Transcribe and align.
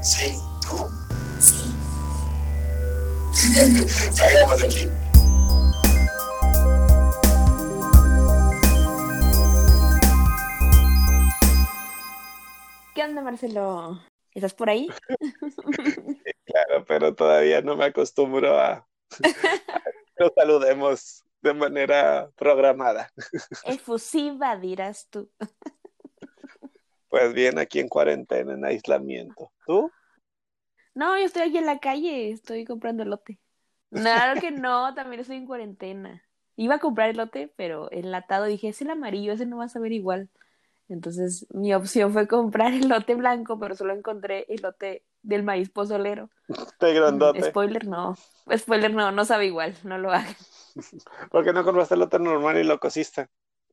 Sí, 0.00 0.38
tú. 0.62 0.88
Sí. 1.40 1.74
Salgamos 4.12 4.60
de 4.60 4.66
aquí. 4.66 4.88
¿Qué 12.94 13.04
onda, 13.04 13.22
Marcelo? 13.22 14.00
¿Estás 14.32 14.54
por 14.54 14.70
ahí? 14.70 14.88
Claro, 16.44 16.84
pero 16.86 17.14
todavía 17.14 17.60
no 17.60 17.76
me 17.76 17.86
acostumbro 17.86 18.58
a 18.58 18.86
que 19.20 19.28
nos 20.18 20.32
saludemos 20.34 21.24
de 21.42 21.54
manera 21.54 22.30
programada. 22.36 23.10
Efusiva, 23.64 24.56
dirás 24.56 25.08
tú. 25.10 25.30
Pues 27.08 27.32
bien, 27.32 27.58
aquí 27.58 27.80
en 27.80 27.88
cuarentena, 27.88 28.52
en 28.54 28.64
aislamiento. 28.64 29.50
¿Tú? 29.66 29.90
No, 30.94 31.16
yo 31.16 31.24
estoy 31.24 31.42
aquí 31.42 31.58
en 31.58 31.66
la 31.66 31.78
calle, 31.78 32.30
estoy 32.30 32.64
comprando 32.64 33.02
elote. 33.02 33.38
Claro 33.90 34.38
que 34.38 34.50
no, 34.50 34.94
también 34.94 35.20
estoy 35.20 35.36
en 35.36 35.46
cuarentena. 35.46 36.22
Iba 36.56 36.74
a 36.74 36.78
comprar 36.78 37.08
elote, 37.08 37.50
pero 37.56 37.90
enlatado 37.90 38.44
dije, 38.44 38.68
es 38.68 38.82
el 38.82 38.90
amarillo, 38.90 39.32
ese 39.32 39.46
no 39.46 39.58
va 39.58 39.64
a 39.64 39.68
saber 39.70 39.92
igual. 39.92 40.28
Entonces 40.88 41.46
mi 41.50 41.72
opción 41.74 42.12
fue 42.12 42.26
comprar 42.26 42.72
elote 42.74 43.14
blanco, 43.14 43.58
pero 43.58 43.74
solo 43.74 43.94
encontré 43.94 44.44
elote 44.48 45.04
del 45.22 45.42
maíz 45.42 45.70
pozolero. 45.70 46.30
Grandote. 46.80 47.42
Spoiler 47.42 47.86
no, 47.86 48.16
spoiler 48.56 48.92
no, 48.92 49.12
no 49.12 49.24
sabe 49.24 49.46
igual, 49.46 49.74
no 49.84 49.98
lo 49.98 50.10
hagan. 50.10 50.36
¿Por 51.30 51.44
qué 51.44 51.52
no 51.52 51.64
compraste 51.64 51.94
el 51.94 52.02
otro 52.02 52.18
normal 52.18 52.58
y 52.58 52.64
lo 52.64 52.78
cosiste? 52.78 53.28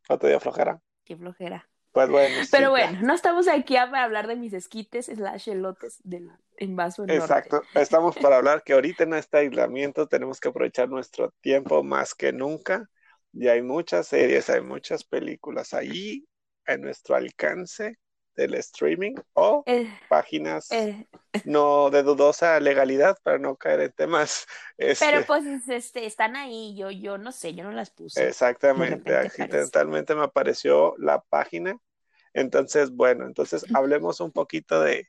¿O 0.09 0.17
te 0.17 0.27
dio 0.27 0.39
flojera? 0.39 0.81
Qué 1.03 1.15
flojera. 1.15 1.67
Pues 1.95 2.09
bueno. 2.09 2.43
sí, 2.43 2.49
Pero 2.51 2.69
ya. 2.75 2.91
bueno, 2.91 2.99
no 3.01 3.13
estamos 3.13 3.47
aquí 3.47 3.73
para 3.75 4.03
hablar 4.03 4.27
de 4.27 4.35
mis 4.35 4.53
esquites 4.53 5.07
slash 5.07 5.49
elotes 5.49 5.99
del 6.03 6.29
envaso 6.57 7.03
enorme. 7.05 7.23
Exacto. 7.23 7.61
Estamos 7.73 8.17
para 8.17 8.37
hablar 8.37 8.63
que 8.63 8.73
ahorita 8.73 9.03
en 9.03 9.13
este 9.13 9.37
aislamiento 9.37 10.07
tenemos 10.07 10.39
que 10.39 10.49
aprovechar 10.49 10.89
nuestro 10.89 11.31
tiempo 11.41 11.83
más 11.83 12.13
que 12.15 12.33
nunca. 12.33 12.89
Y 13.33 13.47
hay 13.47 13.61
muchas 13.61 14.07
series, 14.07 14.49
hay 14.49 14.61
muchas 14.61 15.03
películas 15.03 15.73
ahí 15.73 16.25
a 16.67 16.77
nuestro 16.77 17.15
alcance 17.15 17.97
del 18.35 18.55
streaming 18.55 19.15
o 19.33 19.63
Eh, 19.65 19.89
páginas 20.09 20.69
eh, 20.71 21.07
no 21.45 21.89
de 21.89 22.03
dudosa 22.03 22.59
legalidad 22.59 23.17
para 23.23 23.37
no 23.39 23.55
caer 23.55 23.79
en 23.81 23.91
temas. 23.93 24.45
este, 24.77 25.05
pero 25.05 25.25
pues 25.25 25.45
este, 25.69 26.05
están 26.05 26.35
ahí, 26.35 26.75
yo, 26.77 26.91
yo 26.91 27.17
no 27.17 27.31
sé, 27.31 27.53
yo 27.55 27.63
no 27.63 27.71
las 27.71 27.91
puse. 27.91 28.27
Exactamente, 28.27 29.15
accidentalmente 29.15 30.15
me 30.15 30.23
apareció 30.23 30.95
la 30.97 31.21
página. 31.21 31.77
Entonces, 32.35 32.91
bueno, 32.91 33.25
entonces 33.25 33.65
hablemos 33.73 34.19
un 34.19 34.31
poquito 34.31 34.81
de, 34.81 35.07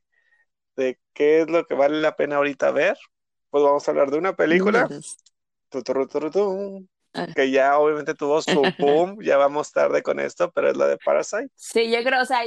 de 0.77 0.99
qué 1.13 1.43
es 1.43 1.51
lo 1.51 1.67
que 1.67 1.75
vale 1.75 2.01
la 2.01 2.17
pena 2.17 2.37
ahorita 2.37 2.71
ver. 2.71 2.97
Pues 3.51 3.63
vamos 3.65 3.87
a 3.87 3.91
hablar 3.91 4.11
de 4.11 4.19
una 4.19 4.35
película 4.37 4.89
tu, 5.69 5.83
tu, 5.83 6.07
tu, 6.07 6.07
tu, 6.21 6.31
tu, 6.31 6.89
Ah. 7.19 7.29
que 7.35 7.51
ya 7.51 7.79
obviamente 7.79 8.13
tuvo 8.15 8.43
su 8.43 8.51
boom, 8.79 9.23
ya 9.23 9.39
vamos 9.39 9.73
tarde 9.73 10.03
con 10.03 10.21
esto, 10.21 10.53
pero 10.53 10.71
es 10.71 10.77
la 10.77 10.87
de 10.87 10.99
Parasite. 10.99 11.49
Sí, 11.55 11.91
yo 11.91 12.03
creo, 12.05 12.21
o 12.21 12.27
sea, 12.27 12.43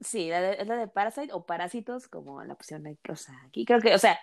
sí, 0.00 0.28
la 0.30 0.40
de- 0.40 0.54
es 0.60 0.66
la 0.66 0.76
de 0.76 0.88
Parasite 0.88 1.32
o 1.32 1.46
Parásitos, 1.46 2.08
como 2.08 2.42
la 2.42 2.54
opción 2.54 2.84
o 3.08 3.14
sea, 3.16 3.40
aquí 3.46 3.64
creo 3.64 3.80
que, 3.80 3.94
o 3.94 3.98
sea, 3.98 4.18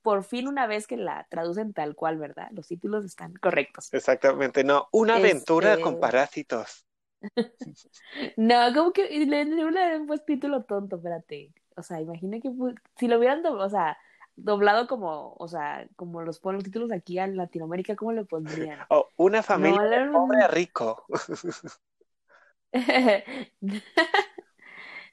por 0.00 0.24
fin 0.24 0.48
una 0.48 0.66
vez 0.66 0.86
que 0.86 0.96
la 0.96 1.26
traducen 1.28 1.74
tal 1.74 1.94
cual, 1.94 2.16
¿verdad? 2.16 2.48
Los 2.52 2.68
títulos 2.68 3.04
están 3.04 3.34
correctos. 3.34 3.92
Exactamente, 3.92 4.64
no, 4.64 4.88
una 4.92 5.16
aventura 5.16 5.72
Este- 5.72 5.82
con 5.82 6.00
parásitos. 6.00 6.86
No, 8.36 8.72
como 8.74 8.92
que 8.92 9.08
le 9.26 9.44
hubieran 9.44 10.06
puesto 10.06 10.26
título 10.26 10.64
tonto, 10.64 10.96
espérate. 10.96 11.52
O 11.76 11.82
sea, 11.82 12.00
imagina 12.00 12.38
que 12.40 12.50
si 12.98 13.08
lo 13.08 13.18
hubieran 13.18 13.42
doblado, 13.42 13.66
o 13.66 13.70
sea, 13.70 13.96
doblado 14.36 14.86
como, 14.86 15.34
o 15.38 15.48
sea, 15.48 15.86
como 15.96 16.22
los 16.22 16.38
ponen 16.40 16.56
los 16.56 16.64
títulos 16.64 16.92
aquí 16.92 17.18
en 17.18 17.36
Latinoamérica, 17.36 17.96
¿cómo 17.96 18.12
le 18.12 18.24
pondrían? 18.24 18.78
O 18.90 19.08
una 19.16 19.42
familia 19.42 19.80
No, 19.80 19.88
la- 19.88 20.12
pobre 20.12 20.48
rico. 20.48 21.04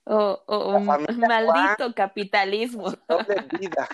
o 0.06 0.44
o 0.48 0.80
maldito 0.80 1.94
capitalismo. 1.96 2.92
Doble 3.08 3.46
vida. 3.60 3.88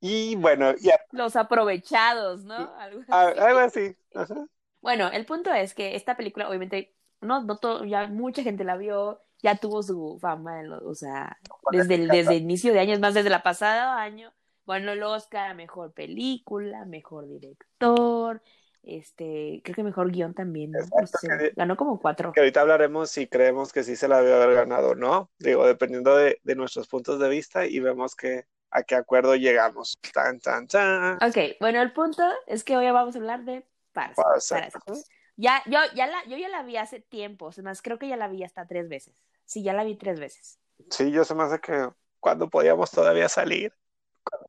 Y 0.00 0.34
bueno, 0.36 0.74
ya, 0.80 0.98
Los 1.12 1.36
aprovechados, 1.36 2.44
¿no? 2.44 2.56
Algo 2.78 3.02
así. 3.02 3.12
algo 3.12 3.58
así. 3.58 3.94
Ajá. 4.14 4.46
Bueno, 4.80 5.08
el 5.12 5.26
punto 5.26 5.52
es 5.52 5.74
que 5.74 5.94
esta 5.94 6.16
película, 6.16 6.48
obviamente, 6.48 6.94
no, 7.20 7.42
no 7.42 7.58
todo, 7.58 7.84
ya 7.84 8.06
mucha 8.08 8.42
gente 8.42 8.64
la 8.64 8.76
vio, 8.76 9.20
ya 9.42 9.56
tuvo 9.56 9.82
su 9.82 10.18
fama, 10.20 10.62
o 10.84 10.94
sea, 10.94 11.38
desde 11.68 11.94
el, 11.96 12.10
desde 12.10 12.36
el 12.36 12.42
inicio 12.42 12.72
de 12.72 12.80
años, 12.80 12.98
más 13.00 13.14
desde 13.14 13.30
la 13.30 13.42
pasada 13.42 14.00
año, 14.00 14.32
bueno, 14.64 14.92
el 14.92 15.02
Oscar 15.02 15.54
mejor 15.54 15.92
película, 15.92 16.84
mejor 16.86 17.28
director, 17.28 18.42
este, 18.82 19.60
creo 19.64 19.76
que 19.76 19.82
mejor 19.82 20.10
guion 20.10 20.32
también, 20.34 20.72
¿no? 20.72 21.06
Sé, 21.06 21.28
que- 21.28 21.52
ganó 21.56 21.76
como 21.76 22.00
cuatro. 22.00 22.32
Que 22.32 22.40
ahorita 22.40 22.60
hablaremos 22.60 23.10
si 23.10 23.26
creemos 23.26 23.72
que 23.72 23.82
sí 23.82 23.96
se 23.96 24.08
la 24.08 24.22
debe 24.22 24.42
haber 24.42 24.54
ganado 24.56 24.90
o 24.90 24.94
no. 24.94 25.30
Digo, 25.38 25.66
dependiendo 25.66 26.16
de, 26.16 26.38
de 26.42 26.54
nuestros 26.54 26.88
puntos 26.88 27.18
de 27.18 27.28
vista 27.28 27.66
y 27.66 27.80
vemos 27.80 28.14
que 28.14 28.44
a 28.70 28.82
qué 28.84 28.94
acuerdo 28.94 29.34
llegamos. 29.34 29.98
Tan, 30.14 30.38
tan, 30.38 30.66
tan. 30.68 31.18
Ok, 31.22 31.36
bueno, 31.60 31.82
el 31.82 31.92
punto 31.92 32.22
es 32.46 32.64
que 32.64 32.76
hoy 32.76 32.90
vamos 32.90 33.14
a 33.14 33.18
hablar 33.18 33.44
de 33.44 33.66
Parasite. 33.92 34.22
Parasite. 34.52 35.10
Ya, 35.36 35.62
yo, 35.66 35.78
ya 35.94 36.06
la, 36.06 36.24
yo 36.26 36.36
ya 36.36 36.48
la 36.48 36.62
vi 36.62 36.76
hace 36.76 37.00
tiempo, 37.00 37.50
más 37.62 37.82
creo 37.82 37.98
que 37.98 38.08
ya 38.08 38.16
la 38.16 38.28
vi 38.28 38.44
hasta 38.44 38.66
tres 38.66 38.88
veces. 38.88 39.14
Sí, 39.44 39.62
ya 39.62 39.72
la 39.72 39.84
vi 39.84 39.96
tres 39.96 40.20
veces. 40.20 40.58
Sí, 40.90 41.10
yo 41.10 41.24
se 41.24 41.34
me 41.34 41.44
hace 41.44 41.60
que 41.60 41.88
cuando 42.18 42.50
podíamos 42.50 42.90
todavía 42.90 43.28
salir, 43.28 43.72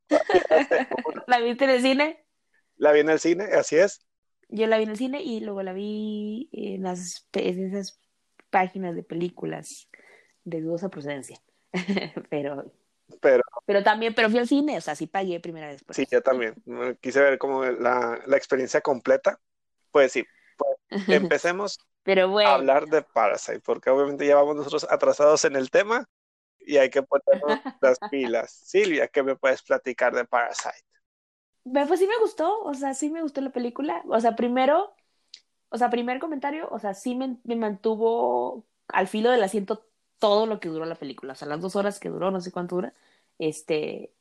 ¿La 1.26 1.40
viste 1.40 1.64
en 1.64 1.70
el 1.70 1.82
cine? 1.82 2.24
la 2.76 2.92
vi 2.92 3.00
en 3.00 3.10
el 3.10 3.18
cine, 3.18 3.44
así 3.44 3.76
es. 3.76 4.04
Yo 4.48 4.66
la 4.66 4.76
vi 4.76 4.84
en 4.84 4.90
el 4.90 4.96
cine 4.96 5.22
y 5.22 5.40
luego 5.40 5.62
la 5.62 5.72
vi 5.72 6.48
en, 6.52 6.82
las, 6.82 7.28
en 7.32 7.74
esas 7.74 8.00
páginas 8.50 8.94
de 8.94 9.02
películas 9.02 9.88
de 10.44 10.60
dudosa 10.60 10.88
procedencia. 10.88 11.38
pero, 12.30 12.72
Pero 13.20 13.42
pero 13.64 13.82
también, 13.82 14.14
pero 14.14 14.30
fui 14.30 14.38
al 14.38 14.48
cine, 14.48 14.78
o 14.78 14.80
sea, 14.80 14.94
sí 14.96 15.06
pagué 15.06 15.40
primera 15.40 15.68
vez. 15.68 15.82
por 15.84 15.96
sí, 15.96 16.06
yo 16.10 16.22
también. 16.22 16.54
Quise 17.00 17.20
ver 17.20 17.38
como 17.38 17.64
la, 17.64 18.20
la 18.26 18.36
experiencia 18.36 18.80
completa. 18.80 19.40
Pues 19.90 20.12
sí, 20.12 20.24
empecemos 21.08 21.80
Pero 22.04 22.28
a 22.42 22.54
bueno, 22.54 22.54
hablar 22.54 22.88
de 22.88 23.02
Parasite, 23.02 23.60
porque 23.60 23.90
obviamente 23.90 24.26
ya 24.26 24.36
vamos 24.36 24.56
nosotros 24.56 24.86
atrasados 24.90 25.44
en 25.46 25.56
el 25.56 25.70
tema 25.70 26.06
y 26.60 26.78
hay 26.78 26.90
que 26.90 27.02
ponernos 27.04 27.60
las 27.80 28.00
pilas. 28.10 28.52
Silvia, 28.52 29.08
¿qué 29.08 29.22
me 29.22 29.36
puedes 29.36 29.62
platicar 29.62 30.14
de 30.14 30.26
Parasite? 30.26 30.84
Pues 31.64 31.98
sí 32.00 32.06
me 32.08 32.18
gustó, 32.20 32.60
o 32.64 32.74
sea, 32.74 32.92
sí 32.94 33.08
me 33.10 33.22
gustó 33.22 33.40
la 33.40 33.50
película. 33.52 34.02
O 34.08 34.18
sea, 34.20 34.34
primero, 34.34 34.94
o 35.70 35.78
sea, 35.78 35.90
primer 35.90 36.20
comentario, 36.20 36.68
o 36.70 36.78
sea, 36.80 36.94
sí 36.94 37.14
me, 37.16 37.38
me 37.44 37.56
mantuvo 37.56 38.66
al 38.88 39.08
filo 39.08 39.30
del 39.30 39.42
asiento 39.44 39.86
todo 40.22 40.46
lo 40.46 40.60
que 40.60 40.68
duró 40.68 40.84
la 40.86 40.94
película. 40.94 41.32
O 41.32 41.36
sea, 41.36 41.48
las 41.48 41.60
dos 41.60 41.74
horas 41.74 41.98
que 41.98 42.08
duró, 42.08 42.30
no 42.30 42.40
sé 42.40 42.52
cuánto 42.52 42.76
dura. 42.76 42.94
Este, 43.38 44.12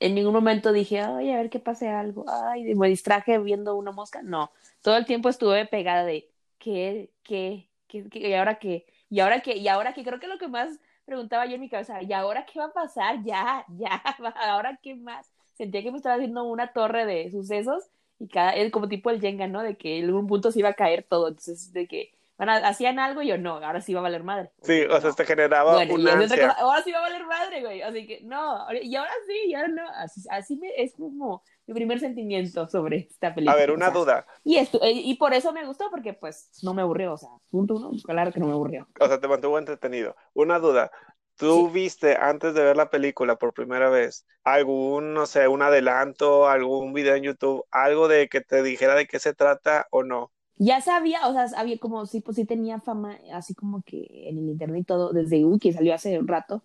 en 0.00 0.14
ningún 0.14 0.32
momento 0.32 0.72
dije, 0.72 1.00
ay, 1.00 1.30
a 1.32 1.36
ver 1.36 1.50
qué 1.50 1.60
pase 1.60 1.88
algo. 1.88 2.24
Ay, 2.28 2.74
me 2.74 2.88
distraje 2.88 3.38
viendo 3.38 3.76
una 3.76 3.92
mosca. 3.92 4.22
No, 4.22 4.50
todo 4.80 4.96
el 4.96 5.04
tiempo 5.04 5.28
estuve 5.28 5.66
pegada 5.66 6.04
de, 6.04 6.30
¿qué, 6.58 7.10
qué, 7.22 7.68
qué, 7.88 8.08
qué? 8.08 8.28
y 8.30 8.34
ahora 8.34 8.58
qué? 8.58 8.86
Y 9.10 9.20
ahora 9.20 9.40
qué? 9.42 9.56
Y 9.58 9.68
ahora 9.68 9.92
qué? 9.92 10.02
Creo 10.02 10.18
que 10.18 10.28
lo 10.28 10.38
que 10.38 10.48
más 10.48 10.70
preguntaba 11.04 11.44
yo 11.44 11.56
en 11.56 11.60
mi 11.60 11.68
cabeza, 11.68 12.02
¿y 12.02 12.12
ahora 12.14 12.46
qué 12.46 12.58
va 12.58 12.66
a 12.66 12.72
pasar? 12.72 13.22
Ya, 13.22 13.66
ya, 13.76 14.02
ahora 14.48 14.78
qué 14.82 14.94
más 14.94 15.30
sentía 15.54 15.82
que 15.82 15.90
me 15.90 15.98
estaba 15.98 16.14
haciendo 16.14 16.44
una 16.44 16.72
torre 16.72 17.04
de 17.04 17.30
sucesos 17.30 17.84
y 18.18 18.28
cada, 18.28 18.54
como 18.70 18.88
tipo 18.88 19.10
el 19.10 19.20
Jenga, 19.20 19.46
¿no? 19.46 19.62
De 19.62 19.76
que 19.76 19.98
en 19.98 20.06
algún 20.06 20.26
punto 20.26 20.50
se 20.52 20.60
iba 20.60 20.70
a 20.70 20.74
caer 20.74 21.02
todo, 21.02 21.28
entonces 21.28 21.72
de 21.74 21.86
que, 21.86 22.12
bueno, 22.40 22.52
hacían 22.66 22.98
algo 22.98 23.20
y 23.22 23.28
yo 23.28 23.36
no, 23.38 23.56
ahora 23.56 23.80
sí 23.82 23.92
va 23.92 24.00
a 24.00 24.02
valer 24.04 24.22
madre. 24.24 24.50
Sí, 24.62 24.82
o 24.82 24.98
sea, 25.00 25.12
te 25.12 25.26
generaba 25.26 25.74
Bueno, 25.74 25.94
una 25.94 26.12
ansia. 26.14 26.48
cosa, 26.48 26.60
ahora 26.60 26.82
sí 26.82 26.90
va 26.90 26.98
a 26.98 27.02
valer 27.02 27.26
madre, 27.26 27.60
güey, 27.60 27.82
así 27.82 28.06
que 28.06 28.20
no, 28.22 28.66
y 28.82 28.96
ahora 28.96 29.12
sí, 29.26 29.34
y 29.48 29.54
ahora 29.54 29.68
no, 29.68 29.82
así, 29.96 30.22
así 30.30 30.56
me, 30.56 30.68
es 30.76 30.94
como 30.94 31.42
mi 31.66 31.74
primer 31.74 32.00
sentimiento 32.00 32.66
sobre 32.68 32.96
esta 33.10 33.34
película. 33.34 33.52
A 33.52 33.56
ver, 33.56 33.70
o 33.70 33.74
una 33.74 33.90
sea, 33.90 33.94
duda. 33.94 34.26
Y, 34.42 34.56
esto, 34.56 34.82
eh, 34.82 34.90
y 34.92 35.14
por 35.16 35.34
eso 35.34 35.52
me 35.52 35.66
gustó, 35.66 35.90
porque 35.90 36.14
pues 36.14 36.50
no 36.62 36.72
me 36.74 36.82
aburrió, 36.82 37.12
o 37.12 37.18
sea, 37.18 37.28
punto 37.50 37.74
uno, 37.76 37.90
claro 38.04 38.32
que 38.32 38.40
no 38.40 38.46
me 38.46 38.52
aburrió. 38.52 38.88
O 38.98 39.06
sea, 39.06 39.20
te 39.20 39.28
mantuvo 39.28 39.58
entretenido. 39.58 40.16
Una 40.32 40.58
duda. 40.58 40.90
¿Tú 41.36 41.66
Sí. 41.68 41.72
viste 41.72 42.16
antes 42.16 42.54
de 42.54 42.62
ver 42.62 42.76
la 42.76 42.90
película 42.90 43.36
por 43.36 43.54
primera 43.54 43.88
vez 43.88 44.26
algún, 44.44 45.14
no 45.14 45.26
sé, 45.26 45.48
un 45.48 45.62
adelanto, 45.62 46.48
algún 46.48 46.92
video 46.92 47.14
en 47.14 47.22
YouTube, 47.22 47.64
algo 47.70 48.08
de 48.08 48.28
que 48.28 48.40
te 48.42 48.62
dijera 48.62 48.94
de 48.94 49.06
qué 49.06 49.18
se 49.18 49.32
trata 49.34 49.86
o 49.90 50.02
no? 50.02 50.32
Ya 50.62 50.82
sabía, 50.82 51.26
o 51.26 51.32
sea, 51.32 51.46
había 51.58 51.78
como, 51.78 52.04
sí, 52.04 52.20
pues 52.20 52.36
sí 52.36 52.44
tenía 52.44 52.80
fama, 52.80 53.16
así 53.32 53.54
como 53.54 53.80
que 53.82 54.06
en 54.28 54.36
el 54.36 54.44
internet 54.50 54.82
y 54.82 54.84
todo, 54.84 55.10
desde 55.14 55.42
Uy, 55.42 55.58
que 55.58 55.72
salió 55.72 55.94
hace 55.94 56.18
un 56.18 56.28
rato, 56.28 56.62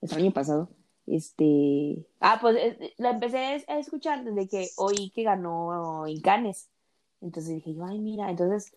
el 0.00 0.12
año 0.12 0.32
pasado. 0.32 0.68
Este, 1.06 2.04
ah, 2.18 2.38
pues 2.40 2.56
eh, 2.56 2.92
la 2.98 3.10
empecé 3.10 3.64
a 3.68 3.78
escuchar 3.78 4.24
desde 4.24 4.48
que 4.48 4.68
oí 4.76 5.10
que 5.14 5.22
ganó 5.22 6.08
en 6.08 6.20
Cannes. 6.20 6.68
Entonces 7.20 7.54
dije 7.54 7.72
yo, 7.72 7.84
ay, 7.84 8.00
mira, 8.00 8.28
entonces, 8.30 8.72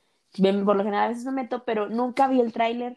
por 0.64 0.76
lo 0.76 0.84
general 0.84 1.06
a 1.06 1.08
veces 1.10 1.26
me 1.26 1.32
meto, 1.32 1.64
pero 1.66 1.90
nunca 1.90 2.28
vi 2.28 2.40
el 2.40 2.54
tráiler. 2.54 2.96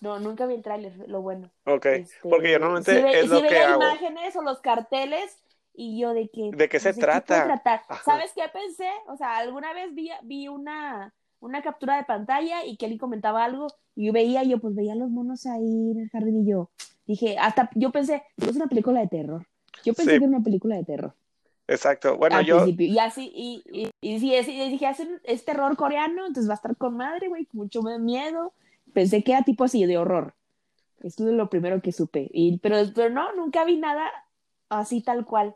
No, 0.00 0.20
nunca 0.20 0.46
vi 0.46 0.54
el 0.54 0.62
tráiler, 0.62 0.96
lo 1.08 1.22
bueno. 1.22 1.50
Ok, 1.66 1.86
Este, 1.86 2.28
porque 2.28 2.52
yo 2.52 2.60
normalmente 2.60 3.02
ve- 3.02 3.20
es 3.20 3.28
lo 3.28 3.40
que 3.40 3.48
veía 3.48 3.68
hago. 3.68 3.82
imágenes 3.82 4.36
o 4.36 4.42
los 4.42 4.60
carteles 4.60 5.36
y 5.74 5.98
yo 6.00 6.12
de 6.14 6.28
que... 6.28 6.50
¿De 6.52 6.68
qué 6.68 6.78
se 6.80 6.90
pues, 6.92 6.98
trata? 7.00 7.62
¿Sabes 8.04 8.32
qué 8.34 8.42
pensé? 8.52 8.88
O 9.08 9.16
sea, 9.16 9.36
alguna 9.38 9.72
vez 9.72 9.94
vi, 9.94 10.10
vi 10.22 10.48
una, 10.48 11.12
una 11.40 11.62
captura 11.62 11.96
de 11.96 12.04
pantalla 12.04 12.64
y 12.64 12.76
que 12.76 12.86
alguien 12.86 12.98
comentaba 12.98 13.44
algo 13.44 13.68
y 13.96 14.06
yo 14.06 14.12
veía, 14.12 14.42
yo 14.42 14.58
pues 14.58 14.74
veía 14.74 14.94
los 14.94 15.10
monos 15.10 15.46
ahí 15.46 15.90
en 15.92 16.00
el 16.00 16.10
jardín 16.10 16.42
y 16.42 16.50
yo 16.50 16.70
dije, 17.06 17.36
hasta 17.38 17.70
yo 17.74 17.90
pensé, 17.90 18.22
es 18.36 18.56
una 18.56 18.66
película 18.66 19.00
de 19.00 19.08
terror. 19.08 19.46
Yo 19.84 19.94
pensé 19.94 20.12
Sí. 20.12 20.18
que 20.18 20.24
era 20.24 20.36
una 20.36 20.44
película 20.44 20.76
de 20.76 20.84
terror 20.84 21.14
Exacto. 21.68 22.16
Bueno, 22.18 22.36
al 22.36 22.44
yo, 22.44 22.56
principio. 22.58 22.86
Y 22.86 22.98
así, 22.98 23.32
y, 23.34 23.62
y, 23.72 23.90
y, 24.00 24.34
es- 24.34 24.48
y 24.48 24.68
dije, 24.68 24.86
"Hacen- 24.86 25.20
es 25.24 25.44
terror 25.44 25.76
coreano, 25.76 26.26
entonces 26.26 26.48
va 26.48 26.54
a 26.54 26.56
estar 26.56 26.76
con 26.76 26.96
madre, 26.96 27.28
güey, 27.28 27.46
mucho 27.52 27.82
miedo. 27.82 28.52
Pensé 28.92 29.22
que 29.22 29.32
era 29.32 29.42
tipo 29.42 29.64
así 29.64 29.86
de 29.86 29.96
horror. 29.96 30.34
Esto 31.02 31.26
es 31.26 31.32
lo 31.34 31.48
primero 31.48 31.80
que 31.80 31.92
supe. 31.92 32.28
Y, 32.32 32.58
pero, 32.58 32.76
pero 32.94 33.10
no, 33.10 33.32
nunca 33.34 33.64
vi 33.64 33.76
nada 33.78 34.10
así 34.68 35.00
tal 35.02 35.24
cual. 35.24 35.54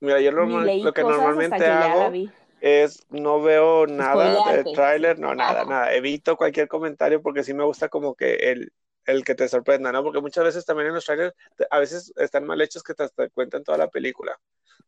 Mira, 0.00 0.20
yo 0.20 0.32
leí 0.32 0.82
lo 0.82 0.92
que 0.92 1.02
normalmente 1.04 1.64
que 1.64 1.70
hago 1.70 2.12
es 2.60 3.06
no 3.10 3.40
veo 3.42 3.86
nada 3.86 4.40
de 4.42 4.64
Spoilearte. 4.64 4.74
tráiler, 4.74 5.18
no, 5.18 5.34
nada, 5.34 5.60
Ajá. 5.60 5.64
nada. 5.64 5.94
Evito 5.94 6.36
cualquier 6.36 6.68
comentario 6.68 7.22
porque 7.22 7.44
sí 7.44 7.54
me 7.54 7.64
gusta 7.64 7.88
como 7.88 8.14
que 8.14 8.34
el, 8.34 8.72
el 9.06 9.24
que 9.24 9.34
te 9.34 9.48
sorprenda, 9.48 9.92
¿no? 9.92 10.02
Porque 10.02 10.20
muchas 10.20 10.44
veces 10.44 10.64
también 10.64 10.88
en 10.88 10.94
los 10.94 11.04
trailers 11.04 11.34
a 11.70 11.78
veces 11.78 12.12
están 12.16 12.44
mal 12.46 12.60
hechos 12.60 12.82
que 12.82 12.94
te, 12.94 13.08
te 13.08 13.30
cuentan 13.30 13.62
toda 13.64 13.78
la 13.78 13.88
película. 13.88 14.38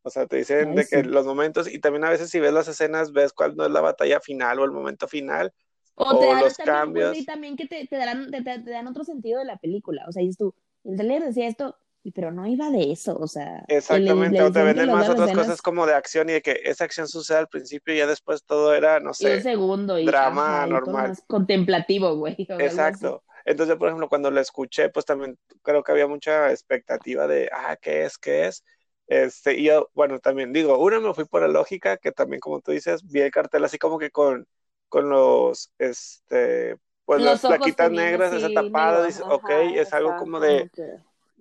O 0.03 0.11
sea, 0.11 0.27
te 0.27 0.37
dicen 0.37 0.71
Ay, 0.71 0.77
de 0.77 0.87
que 0.87 1.03
sí. 1.03 1.03
los 1.05 1.27
momentos 1.27 1.69
y 1.73 1.79
también 1.79 2.05
a 2.05 2.11
veces 2.11 2.31
si 2.31 2.41
ves 2.41 2.53
las 2.53 2.69
escenas 2.69 3.13
ves 3.13 3.33
cuál 3.33 3.55
no 3.57 3.65
es 3.67 3.71
la 3.71 3.81
batalla 3.83 4.21
final 4.21 4.59
o 4.59 4.65
el 4.65 4.73
momento 4.73 5.07
final. 5.09 5.53
O, 5.95 6.05
o 6.05 6.19
te 6.19 6.27
dan 6.27 6.41
los 6.41 6.57
también, 6.57 6.65
cambios. 6.65 7.17
sí, 7.19 7.25
también 7.27 7.57
que 7.57 7.67
te, 7.67 7.87
te, 7.87 7.97
darán, 7.97 8.31
te, 8.31 8.43
te- 8.43 8.61
te 8.61 8.71
dan 8.71 8.87
otro 8.87 9.05
sentido 9.05 9.39
de 9.39 9.45
la 9.45 9.59
película. 9.59 10.05
O 10.09 10.13
sea, 10.13 10.23
dices 10.23 10.39
tú, 10.39 10.55
el 10.85 10.97
trailer 10.97 11.23
decía 11.25 11.47
esto, 11.47 11.77
pero 12.15 12.33
no 12.33 12.47
iba 12.47 12.71
de 12.71 12.93
eso. 12.93 13.17
O 13.19 13.27
sea, 13.29 13.65
el- 13.89 14.07
Exactamente, 14.07 14.43
la 14.43 14.47
o 14.47 14.53
te 14.53 14.63
venden 14.65 14.91
más 14.91 15.09
otras 15.09 15.31
escenas 15.31 15.33
cosas 15.33 15.63
como 15.63 15.87
de 15.87 15.95
acción 15.95 16.29
y 16.29 16.33
de 16.35 16.43
que 16.43 16.61
esa 16.65 16.85
acción 16.85 17.07
sucede 17.09 17.39
al 17.39 17.49
principio 17.49 17.95
y 17.95 17.99
ya 17.99 18.07
después 18.07 18.45
todo 18.45 18.75
era, 18.75 18.99
no 19.01 19.15
y 19.19 19.27
sé, 19.27 19.37
un 19.37 19.41
segundo 19.43 19.99
y, 19.99 20.07
drama 20.07 20.27
ajá, 20.27 20.67
y 20.69 20.81
todo 20.81 20.81
normal. 20.83 21.03
más 21.03 21.23
contemplativo, 21.27 22.17
güey. 22.17 22.37
Exacto. 22.59 23.25
Entonces, 23.45 23.77
por 23.77 23.89
ejemplo, 23.89 24.09
cuando 24.09 24.31
lo 24.31 24.41
escuché, 24.41 24.91
pues 24.91 25.07
también 25.07 25.39
creo 25.63 25.83
que 25.83 25.93
había 25.93 26.07
mucha 26.07 26.51
expectativa 26.51 27.27
de, 27.27 27.49
ah, 27.53 27.77
¿qué 27.81 28.05
es? 28.05 28.19
¿Qué 28.19 28.47
es? 28.49 28.65
Este, 29.07 29.55
y 29.59 29.65
yo, 29.65 29.89
bueno, 29.95 30.19
también 30.21 30.53
digo, 30.53 30.79
una 30.79 31.01
me 31.01 31.15
fui 31.15 31.25
por 31.25 31.41
la 31.43 31.49
lógica, 31.49 31.97
que 31.97 32.13
también, 32.13 32.41
como 32.41 32.61
tú 32.61 32.73
dices, 32.73 33.03
vi 33.11 33.21
el 33.21 33.31
cartel 33.31 33.65
así 33.65 33.79
como 33.79 33.99
que 33.99 34.11
con, 34.11 34.47
con 34.89 35.09
los, 35.09 35.73
este, 35.79 36.77
pues 37.05 37.23
las 37.23 37.41
Los 37.41 37.41
plaquitas 37.41 37.91
negras, 37.91 38.33
esa 38.33 38.51
tapada, 38.51 39.05
dices, 39.05 39.25
ok, 39.29 39.49
es 39.75 39.93
algo 39.93 40.15
como 40.15 40.39
de, 40.39 40.71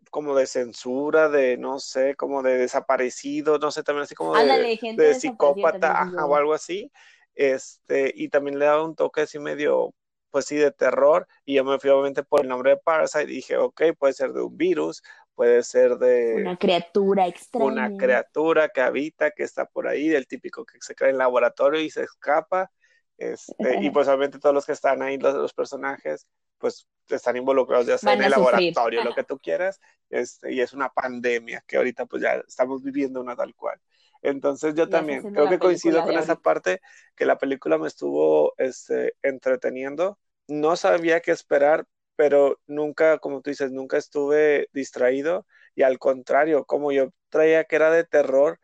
como 0.10 0.36
de 0.36 0.48
censura, 0.48 1.30
de, 1.30 1.58
no 1.58 1.80
sé, 1.80 2.16
como 2.16 2.42
de 2.42 2.58
desaparecido, 2.58 3.60
no 3.60 3.72
sé, 3.72 3.84
también 3.84 4.04
así 4.04 4.16
como 4.16 4.36
de, 4.36 4.78
gente 4.78 5.02
de 5.02 5.16
psicópata, 5.16 6.02
ajá, 6.02 6.26
o 6.26 6.36
algo 6.36 6.54
así. 6.54 6.92
Este, 7.36 8.12
y 8.16 8.30
también 8.30 8.60
le 8.60 8.66
daba 8.66 8.84
un 8.84 8.96
toque 8.96 9.22
así 9.22 9.40
medio, 9.40 9.94
pues 10.32 10.46
sí, 10.46 10.56
de 10.56 10.72
terror. 10.72 11.28
Y 11.46 11.56
yo 11.56 11.64
me 11.64 11.80
fui 11.80 11.90
obviamente 11.90 12.24
por 12.24 12.42
el 12.42 12.50
nombre 12.50 12.72
de 12.72 12.78
Parasite 12.78 13.32
y 13.32 13.36
dije, 13.36 13.58
ok, 13.58 13.82
puede 13.98 14.14
ser 14.14 14.34
de 14.34 14.42
un 14.42 14.58
virus, 14.58 15.04
puede 15.36 15.64
ser 15.64 15.98
de 15.98 16.36
Una 16.42 16.58
criatura 16.58 17.28
extraña. 17.28 17.66
una 17.66 17.98
criatura 17.98 18.70
que 18.70 18.82
habita, 18.82 19.32
que 19.32 19.44
está 19.44 19.66
por 19.66 19.88
ahí, 19.88 20.10
del 20.10 20.28
típico 20.28 20.66
que 20.66 20.80
se 20.82 20.96
crea 20.96 21.12
en 21.12 21.18
laboratorio 21.18 21.80
y 21.80 21.90
se 21.90 22.04
escapa. 22.04 22.72
Este, 23.20 23.84
y 23.84 23.90
pues 23.92 24.08
obviamente 24.08 24.40
todos 24.40 24.56
los 24.56 24.66
que 24.66 24.72
están 24.72 25.02
ahí, 25.02 25.18
los, 25.18 25.36
los 25.36 25.54
personajes, 25.54 26.26
pues 26.58 26.88
están 27.10 27.36
involucrados 27.36 27.86
ya 27.86 27.98
sea 27.98 28.14
en 28.14 28.24
el 28.24 28.34
sufrir. 28.34 28.74
laboratorio, 28.74 29.04
lo 29.04 29.14
que 29.14 29.26
tú 29.26 29.38
quieras, 29.40 29.82
este, 30.10 30.54
y 30.54 30.62
es 30.62 30.72
una 30.72 30.88
pandemia 30.88 31.62
que 31.68 31.76
ahorita 31.76 32.06
pues 32.06 32.22
ya 32.22 32.36
estamos 32.48 32.82
viviendo 32.82 33.20
una 33.20 33.36
tal 33.36 33.54
cual. 33.56 33.80
Entonces 34.22 34.74
yo 34.76 34.88
también 34.88 35.34
creo 35.34 35.50
que 35.50 35.60
coincido 35.60 36.02
con 36.04 36.18
esa 36.18 36.38
parte, 36.38 36.80
que 37.16 37.26
la 37.26 37.38
película 37.38 37.78
me 37.78 37.88
estuvo 37.88 38.54
este, 38.58 39.16
entreteniendo. 39.22 40.18
No 40.48 40.78
sabía 40.78 41.20
qué 41.20 41.32
esperar, 41.32 41.86
pero 42.16 42.60
nunca, 42.68 43.18
como 43.20 43.42
tú 43.42 43.50
dices, 43.50 43.72
nunca 43.72 43.98
estuve 43.98 44.70
distraído 44.74 45.46
y 45.76 45.84
al 45.84 46.00
contrario, 46.00 46.66
como 46.66 46.92
yo 46.92 47.12
traía 47.30 47.64
que 47.66 47.76
era 47.76 47.92
de 47.92 48.04
terror, 48.04 48.60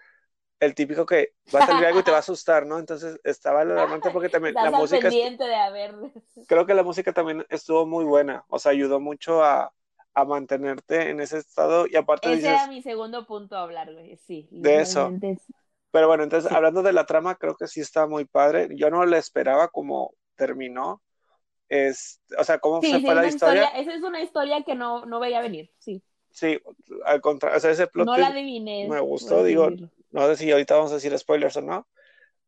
el 0.60 0.74
típico 0.74 1.06
que 1.06 1.34
va 1.54 1.60
a 1.60 1.66
salir 1.66 1.86
algo 1.86 2.00
y 2.00 2.04
te 2.04 2.12
va 2.12 2.18
a 2.18 2.20
asustar, 2.22 2.66
¿no? 2.66 2.80
Entonces 2.80 3.20
estaba 3.24 3.62
alarmante 3.62 4.10
porque 4.12 4.30
también 4.30 4.56
la 4.56 4.72
música, 4.72 5.10
de 5.10 5.56
haber. 5.56 5.96
creo 6.48 6.66
que 6.66 6.74
la 6.74 6.84
música 6.84 7.14
también 7.14 7.46
estuvo 7.50 7.86
muy 7.86 8.06
buena, 8.06 8.46
o 8.48 8.60
sea, 8.60 8.72
ayudó 8.72 9.00
mucho 9.00 9.44
a, 9.44 9.74
a 10.14 10.26
mantenerte 10.26 11.10
en 11.10 11.20
ese 11.20 11.38
estado 11.40 11.86
y 11.88 11.96
aparte 11.96 12.30
Ese 12.30 12.38
dices, 12.38 12.52
era 12.54 12.68
mi 12.68 12.82
segundo 12.82 13.26
punto 13.26 13.56
a 13.56 13.64
hablar, 13.64 13.94
güey. 13.94 14.18
Sí, 14.18 14.48
De 14.52 14.82
eso. 14.82 15.12
es- 15.22 15.40
pero 15.92 16.08
bueno, 16.08 16.24
entonces 16.24 16.50
Sí. 16.50 16.56
hablando 16.56 16.84
de 16.84 16.92
la 16.92 17.06
trama, 17.06 17.36
creo 17.36 17.56
que 17.56 17.68
sí 17.68 17.80
está 17.80 18.06
muy 18.06 18.26
padre. 18.26 18.68
Yo 18.76 18.90
no 18.90 19.06
la 19.06 19.18
esperaba 19.18 19.70
como 19.70 20.14
terminó, 20.36 21.02
es, 21.70 22.22
o 22.38 22.44
sea, 22.44 22.60
cómo 22.60 22.82
Sí, 22.82 22.92
se 22.92 23.00
fue 23.00 23.16
la 23.16 23.28
historia. 23.28 23.64
historia. 23.64 23.82
Esa 23.82 23.94
es 23.96 24.04
una 24.04 24.22
historia 24.22 24.64
que 24.64 24.76
no, 24.76 25.06
no 25.06 25.20
veía 25.20 25.42
venir. 25.42 25.72
Sí. 25.80 26.02
Sí, 26.32 26.60
al 27.06 27.22
contrario, 27.22 27.58
o 27.58 27.60
sea, 27.62 27.72
ese 27.72 27.88
plot 27.88 28.08
No 28.08 28.18
la 28.18 28.28
adiviné. 28.28 28.90
me 28.90 29.00
gustó, 29.00 29.42
digo, 29.44 29.70
decirlo. 29.70 29.90
No 30.16 30.28
sé 30.30 30.38
si 30.38 30.52
ahorita 30.52 30.76
vamos 30.76 30.92
a 30.92 30.96
decir 30.96 31.18
spoilers 31.20 31.58
o 31.58 31.62
no, 31.62 31.88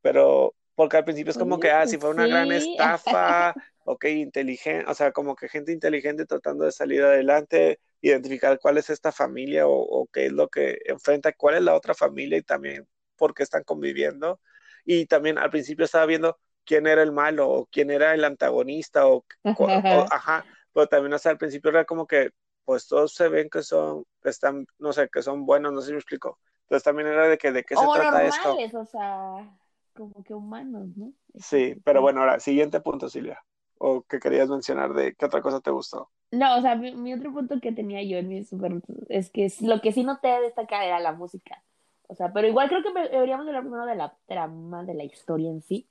pero 0.01 0.55
porque 0.75 0.97
al 0.97 1.05
principio 1.05 1.31
es 1.31 1.37
como 1.37 1.59
que, 1.59 1.71
ah, 1.71 1.87
si 1.87 1.97
fue 1.97 2.09
una 2.11 2.27
gran 2.27 2.51
estafa, 2.51 3.57
ok, 3.83 4.05
inteligente, 4.05 4.85
o 4.89 4.93
sea, 4.93 5.11
como 5.11 5.35
que 5.35 5.49
gente 5.49 5.71
inteligente 5.71 6.25
tratando 6.25 6.65
de 6.65 6.71
salir 6.71 7.03
adelante, 7.03 7.79
identificar 8.01 8.59
cuál 8.59 8.77
es 8.77 8.89
esta 8.89 9.11
familia 9.11 9.67
o, 9.67 9.73
o 9.81 10.07
qué 10.07 10.27
es 10.27 10.31
lo 10.33 10.49
que 10.49 10.79
enfrenta, 10.85 11.33
cuál 11.33 11.55
es 11.55 11.63
la 11.63 11.75
otra 11.75 11.93
familia 11.95 12.37
y 12.37 12.43
también 12.43 12.87
por 13.15 13.33
qué 13.33 13.43
están 13.43 13.63
conviviendo. 13.63 14.39
Y 14.85 15.05
también 15.07 15.37
al 15.37 15.49
principio 15.49 15.85
estaba 15.85 16.05
viendo 16.05 16.37
quién 16.65 16.87
era 16.87 17.03
el 17.03 17.11
malo 17.11 17.49
o 17.49 17.65
quién 17.67 17.91
era 17.91 18.13
el 18.13 18.23
antagonista 18.23 19.07
o, 19.07 19.25
o- 19.53 19.71
o- 19.87 20.05
ajá, 20.09 20.45
pero 20.73 20.87
también 20.87 21.13
hasta 21.13 21.29
al 21.29 21.37
principio 21.37 21.69
era 21.71 21.85
como 21.85 22.07
que 22.07 22.31
pues 22.65 22.87
todos 22.87 23.13
se 23.13 23.29
ven 23.29 23.49
que 23.49 23.63
son, 23.63 24.03
están, 24.23 24.65
no 24.77 24.91
sé, 24.93 25.07
que 25.09 25.21
son 25.21 25.45
buenos, 25.45 25.71
no 25.73 25.79
sé 25.81 25.87
si 25.87 25.93
me 25.93 25.99
explico. 25.99 26.39
Entonces 26.67 26.83
también 26.83 27.07
era 27.07 27.29
de 27.29 27.37
que 27.37 27.53
de 27.53 27.63
qué 27.63 27.77
se 27.77 27.85
o 27.85 27.93
trata 27.93 28.25
esto. 28.25 28.49
normales, 28.49 28.75
o 28.75 28.85
sea, 28.85 29.57
como 29.93 30.21
que 30.23 30.33
humanos, 30.33 30.89
¿no? 30.97 31.13
Sí, 31.39 31.75
pero 31.85 32.01
bueno, 32.01 32.19
ahora, 32.19 32.41
siguiente 32.41 32.81
punto, 32.81 33.07
Silvia. 33.07 33.41
¿O 33.77 34.01
qué 34.01 34.19
querías 34.19 34.49
mencionar 34.49 34.93
de 34.93 35.15
qué 35.15 35.25
otra 35.25 35.41
cosa 35.41 35.61
te 35.61 35.71
gustó? 35.71 36.09
No, 36.31 36.57
o 36.57 36.61
sea, 36.61 36.75
mi, 36.75 36.93
mi 36.93 37.13
otro 37.13 37.31
punto 37.31 37.61
que 37.61 37.71
tenía 37.71 38.03
yo 38.03 38.17
en 38.17 38.27
mi 38.27 38.43
super 38.43 38.81
es 39.07 39.29
que 39.29 39.49
lo 39.61 39.79
que 39.79 39.93
sí 39.93 40.03
noté 40.03 40.27
de 40.27 40.41
destacar 40.41 40.83
era 40.83 40.99
la 40.99 41.13
música. 41.13 41.63
O 42.09 42.15
sea, 42.15 42.33
pero 42.33 42.47
igual 42.47 42.67
creo 42.67 42.83
que 42.83 42.91
deberíamos 43.09 43.47
hablar 43.47 43.61
primero 43.61 43.85
de 43.85 43.95
la 43.95 44.17
trama, 44.27 44.83
de 44.83 44.93
la 44.93 45.05
historia 45.05 45.49
en 45.49 45.61
sí. 45.61 45.87